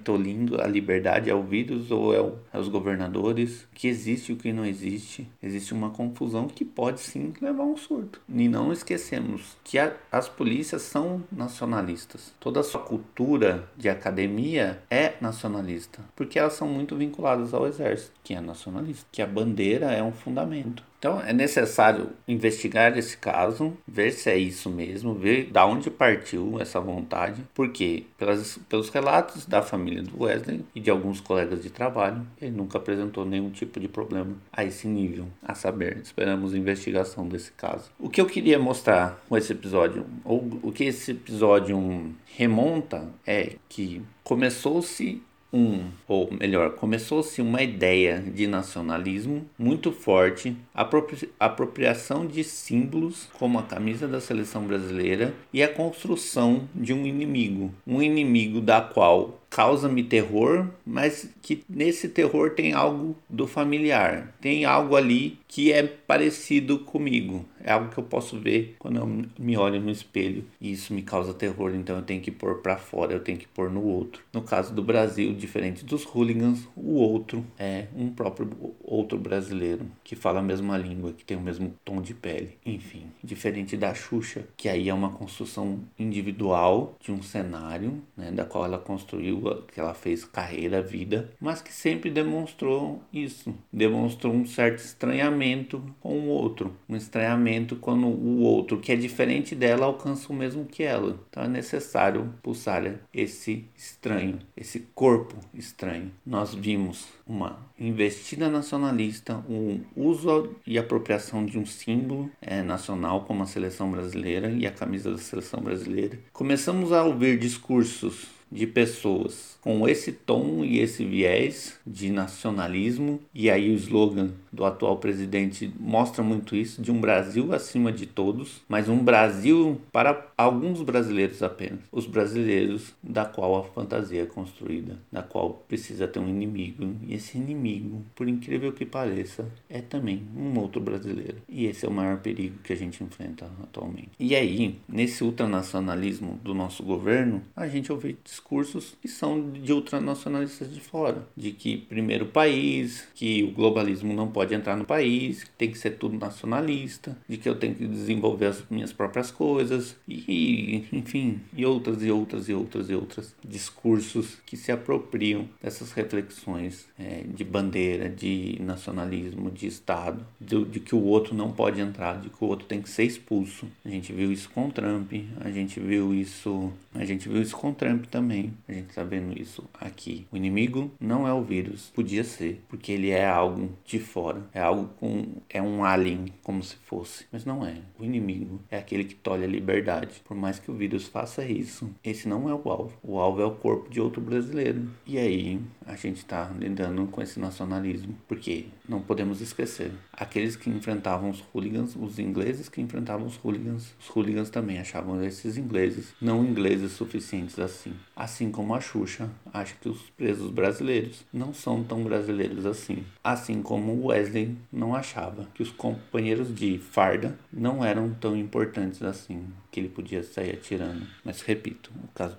a 0.62 0.68
liberdade 0.68 1.30
é 1.30 1.36
o 1.36 1.44
vírus 1.44 1.92
ou 1.92 2.14
é, 2.14 2.22
o, 2.22 2.38
é 2.54 2.62
governadores, 2.70 3.68
que 3.74 3.88
existe 3.88 4.34
o 4.34 4.36
que 4.36 4.52
não 4.52 4.66
existe. 4.66 5.28
Existe 5.42 5.74
uma 5.74 5.90
confusão 5.90 6.48
que 6.48 6.66
pode 6.66 7.00
sim 7.00 7.34
levar 7.42 7.64
a 7.64 7.68
um 7.68 7.78
surto. 7.78 8.22
E 8.28 8.48
não 8.48 8.72
esquecemos 8.72 9.58
que 9.64 9.78
a, 9.78 9.94
as 10.12 10.28
polícias 10.28 10.82
são 10.82 11.24
nacionalistas. 11.32 12.34
Toda 12.40 12.60
a 12.60 12.64
sua 12.64 12.82
cultura 12.82 13.68
de 13.78 13.90
academia 13.90 14.82
é 14.90 15.14
nacionalista, 15.22 16.00
porque 16.16 16.40
elas 16.40 16.54
são 16.54 16.68
muito 16.68 16.96
vinculadas 16.96 17.54
ao 17.54 17.68
exército, 17.68 18.14
que 18.24 18.34
é 18.34 18.42
nacionalista, 18.42 19.06
que 19.12 19.22
a 19.22 19.28
bandeira 19.28 19.92
é 19.92 20.04
um 20.04 20.12
fundamento. 20.12 20.84
Então 21.06 21.22
é 21.22 21.32
necessário 21.32 22.10
investigar 22.28 22.98
esse 22.98 23.16
caso, 23.16 23.78
ver 23.88 24.10
se 24.10 24.28
é 24.28 24.40
isso 24.40 24.72
mesmo, 24.72 25.14
ver 25.14 25.52
da 25.52 25.64
onde 25.64 25.92
partiu 25.92 26.60
essa 26.60 26.82
vontade, 26.82 27.44
porque 27.54 28.06
pelas, 28.18 28.58
pelos 28.68 28.90
relatos 28.90 29.46
da 29.46 29.62
família 29.62 30.02
do 30.02 30.24
Wesley 30.24 30.66
e 30.74 30.80
de 30.80 30.90
alguns 30.90 31.22
colegas 31.22 31.62
de 31.62 31.70
trabalho, 31.70 32.26
ele 32.42 32.58
nunca 32.58 32.80
apresentou 32.80 33.24
nenhum 33.24 33.52
tipo 33.52 33.80
de 33.80 33.88
problema 33.88 34.36
a 34.52 34.66
esse 34.66 34.88
nível. 34.88 35.28
A 35.44 35.54
saber, 35.54 35.98
esperamos 35.98 36.56
investigação 36.56 37.28
desse 37.28 37.52
caso. 37.52 37.92
O 38.00 38.10
que 38.10 38.20
eu 38.20 38.26
queria 38.26 38.58
mostrar 38.58 39.24
com 39.30 39.38
esse 39.38 39.52
episódio, 39.52 40.08
ou 40.24 40.60
o 40.64 40.72
que 40.72 40.86
esse 40.86 41.12
episódio 41.12 42.16
remonta, 42.36 43.08
é 43.28 43.58
que 43.70 44.02
começou-se 44.24 45.22
um, 45.56 45.86
ou 46.06 46.30
melhor, 46.34 46.72
começou-se 46.72 47.42
uma 47.42 47.64
ideia 47.64 48.20
de 48.20 48.46
nacionalismo 48.46 49.46
muito 49.58 49.90
forte, 49.90 50.58
apropri 50.74 51.30
apropriação 51.40 52.28
de 52.28 52.44
símbolos 52.44 53.30
como 53.40 53.58
a 53.58 53.64
camisa 53.64 54.06
da 54.06 54.20
seleção 54.20 54.66
brasileira 54.66 55.34
e 55.54 55.64
a 55.64 55.68
construção 55.70 56.68
de 56.76 56.94
um 56.94 57.06
inimigo, 57.06 57.74
um 57.88 58.02
inimigo 58.02 58.60
da 58.60 58.82
qual 58.82 59.40
causa-me 59.56 60.04
terror, 60.04 60.68
mas 60.86 61.30
que 61.42 61.64
nesse 61.70 62.10
terror 62.10 62.50
tem 62.50 62.74
algo 62.74 63.16
do 63.30 63.48
familiar, 63.48 64.36
tem 64.42 64.66
algo 64.66 64.98
ali 64.98 65.40
que 65.48 65.72
é 65.72 65.82
parecido 65.82 66.80
comigo. 66.80 67.46
É 67.64 67.72
algo 67.72 67.90
que 67.90 67.98
eu 67.98 68.04
posso 68.04 68.38
ver 68.38 68.76
quando 68.78 68.98
eu 68.98 69.08
me 69.40 69.58
olho 69.58 69.80
no 69.80 69.90
espelho 69.90 70.44
e 70.62 70.74
isso 70.74 70.94
me 70.94 71.02
causa 71.02 71.34
terror, 71.34 71.74
então 71.74 71.96
eu 71.96 72.04
tenho 72.04 72.22
que 72.22 72.30
pôr 72.30 72.56
para 72.58 72.78
fora, 72.78 73.14
eu 73.14 73.22
tenho 73.22 73.40
que 73.40 73.48
pôr 73.48 73.72
no 73.72 73.82
outro. 73.82 74.22
No 74.32 74.42
caso 74.42 74.74
do 74.74 74.84
Brasil, 74.84 75.34
diferente 75.34 75.84
dos 75.84 76.04
hooligans, 76.04 76.68
o 76.76 76.96
outro 76.96 77.44
é 77.58 77.88
um 77.96 78.10
próprio 78.10 78.50
outro 78.84 79.18
brasileiro 79.18 79.88
que 80.04 80.16
fala 80.16 80.40
a 80.40 80.44
mesma 80.44 80.78
língua, 80.78 81.14
que 81.14 81.24
tem 81.24 81.38
o 81.38 81.42
mesmo 81.42 81.74
tom 81.84 82.02
de 82.02 82.14
pele. 82.14 82.58
Enfim, 82.64 83.06
diferente 83.24 83.76
da 83.76 83.96
Xuxa, 83.96 84.44
que 84.56 84.70
aí 84.70 84.90
é 84.90 84.94
uma 84.94 85.10
construção 85.10 85.80
individual 85.98 86.96
de 87.02 87.12
um 87.12 87.24
cenário, 87.24 88.04
né, 88.16 88.32
da 88.32 88.46
qual 88.46 88.66
ela 88.66 88.78
construiu, 88.78 89.45
que 89.72 89.80
ela 89.80 89.94
fez 89.94 90.24
carreira, 90.26 90.82
vida, 90.82 91.32
mas 91.40 91.62
que 91.62 91.74
sempre 91.74 92.10
demonstrou 92.10 93.02
isso, 93.12 93.54
demonstrou 93.72 94.34
um 94.34 94.46
certo 94.46 94.80
estranhamento 94.80 95.84
com 96.00 96.20
o 96.20 96.28
outro, 96.28 96.76
um 96.88 96.96
estranhamento 96.96 97.76
quando 97.76 98.08
o 98.08 98.42
outro, 98.42 98.80
que 98.80 98.92
é 98.92 98.96
diferente 98.96 99.56
dela, 99.56 99.86
alcança 99.86 100.32
o 100.32 100.36
mesmo 100.36 100.66
que 100.66 100.84
ela. 100.84 101.20
Então 101.30 101.44
é 101.44 101.48
necessário 101.48 102.34
pulsar 102.42 102.76
esse 103.14 103.66
estranho, 103.76 104.40
esse 104.56 104.80
corpo 104.94 105.36
estranho. 105.54 106.12
Nós 106.26 106.54
vimos 106.54 107.08
uma 107.26 107.58
investida 107.80 108.50
nacionalista, 108.50 109.44
um 109.50 109.82
uso 109.96 110.56
e 110.66 110.78
apropriação 110.78 111.46
de 111.46 111.58
um 111.58 111.66
símbolo 111.66 112.32
é, 112.42 112.62
nacional 112.62 113.26
como 113.26 113.44
a 113.44 113.48
seleção 113.48 113.92
brasileira 113.92 114.50
e 114.50 114.66
a 114.66 114.72
camisa 114.72 115.12
da 115.12 115.18
seleção 115.18 115.62
brasileira. 115.62 116.20
Começamos 116.32 116.92
a 116.92 117.04
ouvir 117.04 117.38
discursos 117.40 118.35
de 118.52 118.68
pessoas 118.68 119.58
com 119.62 119.88
esse 119.88 120.12
tom 120.12 120.64
e 120.64 120.80
esse 120.80 121.04
viés 121.04 121.80
de 121.86 122.12
nacionalismo, 122.12 123.20
e 123.34 123.50
aí 123.50 123.72
o 123.72 123.74
slogan 123.74 124.30
do 124.52 124.64
atual 124.64 124.98
presidente 124.98 125.72
mostra 125.80 126.24
muito 126.24 126.56
isso, 126.56 126.82
de 126.82 126.92
um 126.92 127.02
Brasil 127.02 127.52
acima 127.52 127.92
de 127.92 128.06
todos, 128.06 128.62
mas 128.70 128.88
um 128.88 129.04
Brasil 129.04 129.82
para 129.92 130.32
alguns 130.38 130.82
brasileiros 130.82 131.42
apenas, 131.42 131.80
os 131.92 132.06
brasileiros 132.06 132.94
da 133.02 133.26
qual 133.26 133.58
a 133.58 133.64
fantasia 133.64 134.22
é 134.22 134.26
construída, 134.26 135.00
da 135.12 135.24
qual 135.24 135.66
precisa 135.68 136.08
ter 136.08 136.20
um 136.20 136.30
inimigo, 136.30 136.96
e 137.08 137.16
esse 137.16 137.38
inimigo, 137.38 138.04
por 138.16 138.28
incrível 138.28 138.72
que 138.72 138.86
pareça, 138.86 139.46
é 139.70 139.82
também 139.82 140.24
um 140.38 140.58
outro 140.60 140.80
brasileiro. 140.80 141.38
E 141.50 141.66
esse 141.66 141.86
é 141.86 141.90
o 141.90 141.92
maior 141.92 142.20
perigo 142.20 142.60
que 142.64 142.74
a 142.74 142.78
gente 142.78 143.04
enfrenta 143.04 143.50
atualmente. 143.64 144.12
E 144.20 144.36
aí, 144.36 144.78
nesse 144.88 145.24
ultranacionalismo 145.24 146.40
do 146.44 146.54
nosso 146.54 146.84
governo, 146.84 147.42
a 147.56 147.68
gente 147.68 147.92
ouve 147.92 148.18
discursos 148.36 148.96
que 149.02 149.08
são 149.08 149.52
de 149.52 149.72
ultranacionalistas 149.72 150.74
de 150.74 150.82
fora, 150.82 151.26
de 151.36 151.52
que 151.52 151.78
primeiro 151.78 152.26
país, 152.26 153.08
que 153.16 153.44
o 153.44 153.52
globalismo 153.52 154.14
não 154.14 154.28
pode 154.28 154.54
entrar 154.54 154.76
no 154.76 154.86
país, 154.86 155.44
que 155.44 155.50
tem 155.52 155.72
que 155.72 155.78
ser 155.78 155.92
tudo 155.92 156.18
nacionalista, 156.18 157.18
de 157.28 157.38
que 157.38 157.48
eu 157.48 157.56
tenho 157.56 157.76
que 157.76 157.88
desenvolver 157.88 158.48
as 158.48 158.64
minhas 158.70 158.92
próprias 158.92 159.32
coisas 159.32 159.96
e, 160.08 160.86
enfim, 160.92 161.40
e 161.56 161.66
outras 161.66 162.04
e 162.04 162.12
outras 162.12 162.50
e 162.50 162.54
outras 162.54 162.90
e 162.90 162.96
outras 162.96 163.36
discursos 163.44 164.38
que 164.46 164.58
se 164.58 164.72
apropriam 164.72 165.48
dessas 165.62 165.92
reflexões 165.94 166.88
é, 167.00 167.24
de 167.24 167.44
bandeira, 167.44 168.10
de 168.10 168.58
nacionalismo, 168.60 169.50
de 169.50 169.68
Estado, 169.68 170.26
de, 170.40 170.66
de 170.66 170.80
que 170.80 170.96
o 170.96 171.04
outro 171.04 171.34
não 171.34 171.52
pode 171.52 171.80
entrar, 171.80 172.20
de 172.20 172.30
que 172.30 172.44
o 172.44 172.48
outro 172.48 172.66
tem 172.66 172.82
que 172.82 172.90
ser 172.90 173.04
expulso. 173.04 173.68
A 173.86 173.90
gente 173.90 174.12
viu 174.12 174.32
isso 174.32 174.50
com 174.50 174.70
Trump, 174.70 175.14
a 175.40 175.50
gente 175.50 175.80
viu 175.80 176.14
isso, 176.14 176.72
a 176.94 177.06
gente 177.06 177.30
viu 177.30 177.42
isso 177.42 177.56
com 177.56 177.74
Trump 177.74 178.06
também. 178.06 178.25
A 178.68 178.74
gente 178.74 178.90
está 178.90 179.04
vendo 179.04 179.40
isso 179.40 179.68
aqui. 179.74 180.28
O 180.32 180.38
inimigo 180.38 180.92
não 181.00 181.28
é 181.28 181.34
o 181.34 181.44
vírus, 181.44 181.92
podia 181.94 182.24
ser, 182.24 182.64
porque 182.68 182.92
ele 182.92 183.10
é 183.10 183.26
algo 183.26 183.72
de 183.86 184.00
fora, 184.00 184.44
é 184.54 184.60
algo 184.60 184.90
com 185.00 185.26
é 185.50 185.62
um 185.62 185.84
alien 185.84 186.26
como 186.44 186.64
se 186.64 186.76
fosse, 186.76 187.26
mas 187.32 187.46
não 187.46 187.66
é. 187.66 187.78
O 188.00 188.04
inimigo 188.04 188.62
é 188.70 188.78
aquele 188.78 189.04
que 189.04 189.16
tolhe 189.16 189.44
a 189.44 189.48
liberdade. 189.48 190.22
Por 190.26 190.36
mais 190.36 190.60
que 190.60 190.72
o 190.72 190.74
vírus 190.74 191.08
faça 191.08 191.46
isso, 191.46 191.90
esse 192.04 192.28
não 192.28 192.50
é 192.50 192.54
o 192.54 192.70
alvo. 192.70 192.98
O 193.04 193.20
alvo 193.20 193.42
é 193.42 193.46
o 193.46 193.52
corpo 193.52 193.90
de 193.90 194.02
outro 194.02 194.22
brasileiro. 194.22 194.90
E 195.06 195.18
aí 195.18 195.62
a 195.86 195.96
gente 195.96 196.18
está 196.18 196.52
lidando 196.58 197.06
com 197.08 197.22
esse 197.22 197.40
nacionalismo, 197.40 198.16
porque 198.28 198.66
não 198.88 199.02
podemos 199.02 199.42
esquecer, 199.42 199.92
aqueles 200.14 200.56
que 200.56 200.70
enfrentavam 200.70 201.30
os 201.30 201.44
hooligans, 201.54 201.96
os 201.96 202.20
ingleses 202.20 202.70
que 202.70 202.82
enfrentavam 202.82 203.26
os 203.26 203.40
hooligans, 203.44 203.94
os 204.00 204.10
hooligans 204.10 204.50
também 204.50 204.80
achavam 204.80 205.24
esses 205.24 205.58
ingleses 205.58 206.14
não 206.22 206.44
ingleses 206.44 206.92
suficientes 206.94 207.60
assim. 207.60 207.94
Assim 208.16 208.50
como 208.50 208.74
a 208.74 208.80
Xuxa 208.80 209.30
acha 209.54 209.76
que 209.82 209.90
os 209.90 210.02
presos 210.12 210.50
brasileiros 210.50 211.26
não 211.34 211.54
são 211.54 211.84
tão 211.84 212.04
brasileiros 212.04 212.66
assim. 212.66 213.04
Assim 213.24 213.62
como 213.62 214.08
Wesley 214.08 214.56
não 214.72 214.96
achava 214.96 215.48
que 215.54 215.62
os 215.62 215.72
companheiros 215.72 216.54
de 216.56 216.78
farda 216.78 217.38
não 217.52 217.84
eram 217.84 218.14
tão 218.14 218.36
importantes 218.38 219.02
assim 219.02 219.46
que 219.76 219.82
ele 219.82 219.90
podia 219.90 220.24
sair 220.24 220.52
atirando. 220.52 221.06
Mas 221.22 221.42
repito, 221.42 221.92
o 222.02 222.08
caso 222.16 222.38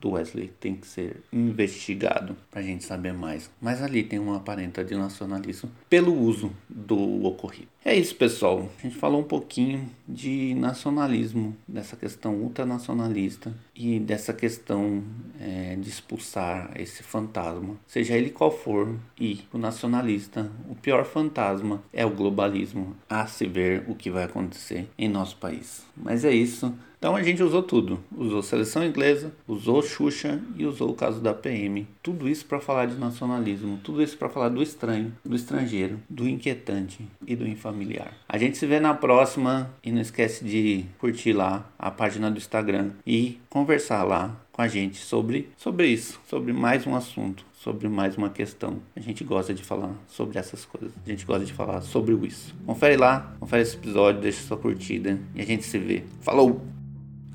do 0.00 0.12
Wesley, 0.12 0.50
tem 0.58 0.74
que 0.74 0.86
ser 0.86 1.22
investigado 1.30 2.34
para 2.50 2.60
a 2.60 2.64
gente 2.64 2.82
saber 2.82 3.12
mais. 3.12 3.50
Mas 3.60 3.82
ali 3.82 4.02
tem 4.02 4.18
uma 4.18 4.38
aparenta 4.38 4.82
de 4.82 4.94
nacionalismo 4.94 5.70
pelo 5.90 6.18
uso 6.18 6.50
do 6.66 7.26
ocorrido. 7.26 7.68
É 7.84 7.94
isso, 7.94 8.14
pessoal. 8.16 8.70
A 8.78 8.82
gente 8.82 8.96
falou 8.96 9.20
um 9.20 9.24
pouquinho 9.24 9.88
de 10.06 10.54
nacionalismo, 10.54 11.56
dessa 11.66 11.96
questão 11.96 12.34
ultranacionalista 12.34 13.54
e 13.74 13.98
dessa 14.00 14.32
questão 14.32 15.02
é, 15.40 15.76
de 15.76 15.88
expulsar 15.88 16.72
esse 16.76 17.02
fantasma, 17.02 17.76
seja 17.86 18.16
ele 18.16 18.30
qual 18.30 18.50
for. 18.50 18.94
E 19.18 19.40
o 19.52 19.58
nacionalista, 19.58 20.50
o 20.68 20.74
pior 20.74 21.04
fantasma 21.04 21.82
é 21.92 22.04
o 22.04 22.10
globalismo, 22.10 22.96
a 23.08 23.26
se 23.26 23.46
ver 23.46 23.84
o 23.88 23.94
que 23.94 24.10
vai 24.10 24.24
acontecer 24.24 24.88
em 24.98 25.08
nosso 25.08 25.36
país. 25.36 25.86
Mas 25.96 26.24
é 26.24 26.32
isso. 26.32 26.74
Então 26.98 27.14
a 27.14 27.22
gente 27.22 27.42
usou 27.42 27.62
tudo. 27.62 28.00
Usou 28.16 28.42
seleção 28.42 28.84
inglesa, 28.84 29.32
usou 29.46 29.82
Xuxa 29.82 30.40
e 30.56 30.66
usou 30.66 30.90
o 30.90 30.94
caso 30.94 31.20
da 31.20 31.32
PM. 31.32 31.86
Tudo 32.02 32.28
isso 32.28 32.44
para 32.44 32.58
falar 32.58 32.86
de 32.86 32.96
nacionalismo, 32.96 33.78
tudo 33.82 34.02
isso 34.02 34.16
para 34.18 34.28
falar 34.28 34.48
do 34.48 34.62
estranho, 34.62 35.12
do 35.24 35.36
estrangeiro, 35.36 36.00
do 36.10 36.28
inquietante 36.28 37.06
e 37.26 37.36
do 37.36 37.46
infamiliar. 37.46 38.12
A 38.28 38.36
gente 38.36 38.58
se 38.58 38.66
vê 38.66 38.80
na 38.80 38.94
próxima 38.94 39.70
e 39.82 39.92
não 39.92 40.00
esquece 40.00 40.44
de 40.44 40.84
curtir 40.98 41.32
lá 41.32 41.70
a 41.78 41.90
página 41.90 42.30
do 42.30 42.38
Instagram 42.38 42.90
e 43.06 43.38
conversar 43.48 44.02
lá 44.02 44.36
com 44.52 44.62
a 44.62 44.66
gente 44.66 44.98
sobre, 44.98 45.48
sobre 45.56 45.86
isso, 45.86 46.20
sobre 46.28 46.52
mais 46.52 46.84
um 46.84 46.96
assunto, 46.96 47.44
sobre 47.62 47.88
mais 47.88 48.16
uma 48.16 48.30
questão. 48.30 48.80
A 48.94 49.00
gente 49.00 49.24
gosta 49.24 49.52
de 49.52 49.62
falar 49.62 49.92
sobre 50.06 50.38
essas 50.38 50.64
coisas. 50.64 50.92
A 51.04 51.08
gente 51.08 51.26
gosta 51.26 51.44
de 51.44 51.52
falar 51.52 51.80
sobre 51.80 52.14
isso. 52.26 52.54
Confere 52.64 52.96
lá, 52.96 53.34
confere 53.40 53.62
esse 53.62 53.76
episódio, 53.76 54.20
deixa 54.20 54.42
sua 54.42 54.56
curtida 54.56 55.18
e 55.34 55.40
a 55.40 55.44
gente 55.44 55.64
se 55.64 55.78
vê. 55.78 56.04
Falou! 56.20 56.77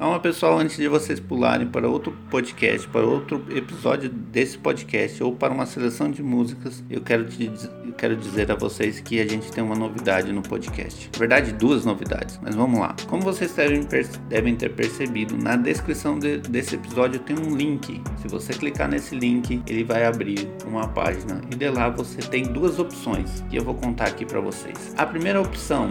Então, 0.06 0.20
pessoal, 0.20 0.60
antes 0.60 0.76
de 0.76 0.86
vocês 0.90 1.18
pularem 1.18 1.66
para 1.66 1.88
outro 1.88 2.12
podcast, 2.30 2.86
para 2.90 3.06
outro 3.06 3.42
episódio 3.50 4.10
desse 4.10 4.58
podcast 4.58 5.24
ou 5.24 5.34
para 5.34 5.54
uma 5.54 5.66
seleção 5.66 6.12
de 6.12 6.22
músicas, 6.22 6.84
eu 6.90 7.00
quero, 7.00 7.24
te, 7.24 7.50
eu 7.86 7.94
quero 7.94 8.14
dizer 8.18 8.52
a 8.52 8.56
vocês 8.56 9.00
que 9.00 9.22
a 9.22 9.26
gente 9.26 9.50
tem 9.50 9.64
uma 9.64 9.78
novidade 9.78 10.30
no 10.34 10.42
podcast. 10.42 11.10
Na 11.14 11.20
verdade, 11.20 11.54
duas 11.54 11.86
novidades, 11.86 12.38
mas 12.44 12.54
vamos 12.54 12.82
lá. 12.82 12.94
Como 13.08 13.22
vocês 13.22 13.54
devem, 13.54 13.88
devem 14.28 14.58
ter 14.58 14.74
percebido, 14.74 15.38
na 15.38 15.56
descrição 15.56 16.20
de, 16.20 16.40
desse 16.40 16.76
episódio 16.76 17.22
tem 17.22 17.38
um 17.40 17.56
link. 17.56 18.02
Se 18.18 18.28
você 18.28 18.52
clicar 18.52 18.90
nesse 18.90 19.16
link, 19.16 19.64
ele 19.66 19.86
vai 19.86 20.06
abrir 20.06 20.50
uma 20.68 20.86
página 20.86 21.40
e 21.50 21.56
de 21.56 21.70
lá 21.70 21.88
você 21.88 22.18
tem 22.18 22.44
duas 22.44 22.78
opções 22.78 23.42
que 23.50 23.56
eu 23.56 23.64
vou 23.64 23.76
contar 23.76 24.10
aqui 24.10 24.26
para 24.26 24.42
vocês. 24.42 24.94
A 24.98 25.06
primeira 25.06 25.40
opção 25.40 25.88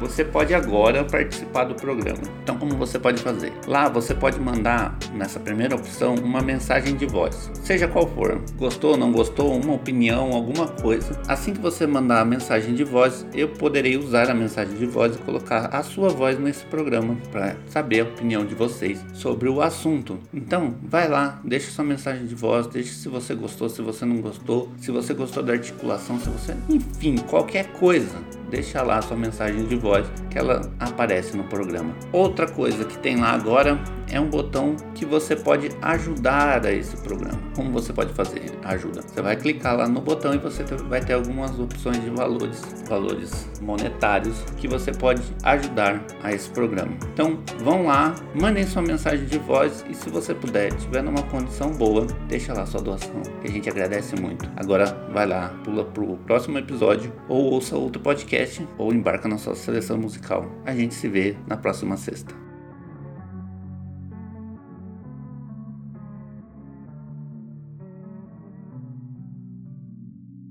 você 0.00 0.24
pode 0.24 0.54
agora 0.54 1.04
participar 1.04 1.64
do 1.64 1.74
programa. 1.74 2.22
Então, 2.42 2.56
como 2.56 2.74
você 2.74 2.98
pode 2.98 3.22
fazer? 3.22 3.52
Lá 3.66 3.88
você 3.88 4.14
pode 4.14 4.40
mandar 4.40 4.98
nessa 5.14 5.38
primeira 5.38 5.76
opção 5.76 6.14
uma 6.14 6.40
mensagem 6.40 6.96
de 6.96 7.04
voz, 7.04 7.50
seja 7.62 7.86
qual 7.86 8.06
for. 8.08 8.40
Gostou, 8.56 8.96
não 8.96 9.12
gostou, 9.12 9.54
uma 9.54 9.74
opinião, 9.74 10.32
alguma 10.32 10.66
coisa. 10.66 11.20
Assim 11.28 11.52
que 11.52 11.60
você 11.60 11.86
mandar 11.86 12.20
a 12.20 12.24
mensagem 12.24 12.74
de 12.74 12.82
voz, 12.82 13.26
eu 13.34 13.48
poderei 13.48 13.98
usar 13.98 14.30
a 14.30 14.34
mensagem 14.34 14.76
de 14.76 14.86
voz 14.86 15.14
e 15.14 15.18
colocar 15.18 15.66
a 15.66 15.82
sua 15.82 16.08
voz 16.08 16.38
nesse 16.38 16.64
programa 16.64 17.16
para 17.30 17.56
saber 17.66 18.00
a 18.00 18.04
opinião 18.04 18.46
de 18.46 18.54
vocês 18.54 19.04
sobre 19.12 19.48
o 19.48 19.60
assunto. 19.60 20.18
Então, 20.32 20.74
vai 20.82 21.08
lá, 21.08 21.40
deixa 21.44 21.70
sua 21.70 21.84
mensagem 21.84 22.26
de 22.26 22.34
voz, 22.34 22.66
deixa 22.66 22.94
se 22.94 23.08
você 23.08 23.34
gostou, 23.34 23.68
se 23.68 23.82
você 23.82 24.06
não 24.06 24.20
gostou, 24.22 24.70
se 24.78 24.90
você 24.90 25.12
gostou 25.12 25.42
da 25.42 25.52
articulação, 25.52 26.18
se 26.18 26.30
você, 26.30 26.56
enfim, 26.70 27.16
qualquer 27.16 27.66
coisa 27.72 28.16
deixa 28.50 28.82
lá 28.82 29.00
sua 29.00 29.16
mensagem 29.16 29.64
de 29.64 29.76
voz 29.76 30.06
que 30.28 30.38
ela 30.38 30.60
aparece 30.78 31.36
no 31.36 31.44
programa. 31.44 31.94
Outra 32.12 32.46
coisa 32.46 32.84
que 32.84 32.98
tem 32.98 33.16
lá 33.16 33.30
agora 33.30 33.78
é 34.10 34.20
um 34.20 34.28
botão 34.28 34.76
que 34.94 35.04
você 35.04 35.34
pode 35.34 35.70
ajudar 35.82 36.64
a 36.66 36.72
esse 36.72 36.96
programa. 36.96 37.40
Como 37.54 37.70
você 37.70 37.92
pode 37.92 38.12
fazer 38.12 38.42
ajuda? 38.64 39.02
Você 39.02 39.22
vai 39.22 39.36
clicar 39.36 39.76
lá 39.76 39.88
no 39.88 40.00
botão 40.00 40.34
e 40.34 40.38
você 40.38 40.64
vai 40.64 41.00
ter 41.00 41.14
algumas 41.14 41.58
opções 41.58 42.02
de 42.02 42.10
valores, 42.10 42.62
valores 42.88 43.48
monetários 43.60 44.42
que 44.56 44.68
você 44.68 44.92
pode 44.92 45.22
ajudar 45.44 46.04
a 46.22 46.32
esse 46.32 46.48
programa. 46.50 46.92
Então 47.12 47.38
vão 47.58 47.86
lá, 47.86 48.14
mandem 48.34 48.66
sua 48.66 48.82
mensagem 48.82 49.26
de 49.26 49.38
voz 49.38 49.84
e 49.88 49.94
se 49.94 50.10
você 50.10 50.34
puder, 50.34 50.72
tiver 50.76 51.02
numa 51.02 51.22
condição 51.24 51.72
boa, 51.72 52.06
deixa 52.28 52.52
lá 52.52 52.66
sua 52.66 52.80
doação, 52.80 53.22
que 53.40 53.48
a 53.48 53.50
gente 53.50 53.68
agradece 53.68 54.16
muito. 54.20 54.50
Agora 54.56 54.86
vai 55.12 55.26
lá, 55.26 55.48
pula 55.64 55.84
pro 55.84 56.16
próximo 56.18 56.58
episódio 56.58 57.12
ou 57.28 57.52
ouça 57.52 57.76
outro 57.76 58.00
podcast 58.02 58.66
ou 58.78 58.92
embarca 58.92 59.28
na 59.28 59.38
sua 59.38 59.54
seleção 59.54 59.98
musical. 59.98 60.50
A 60.64 60.74
gente 60.74 60.94
se 60.94 61.08
vê 61.08 61.36
na 61.46 61.56
próxima 61.56 61.96
sexta. 61.96 62.49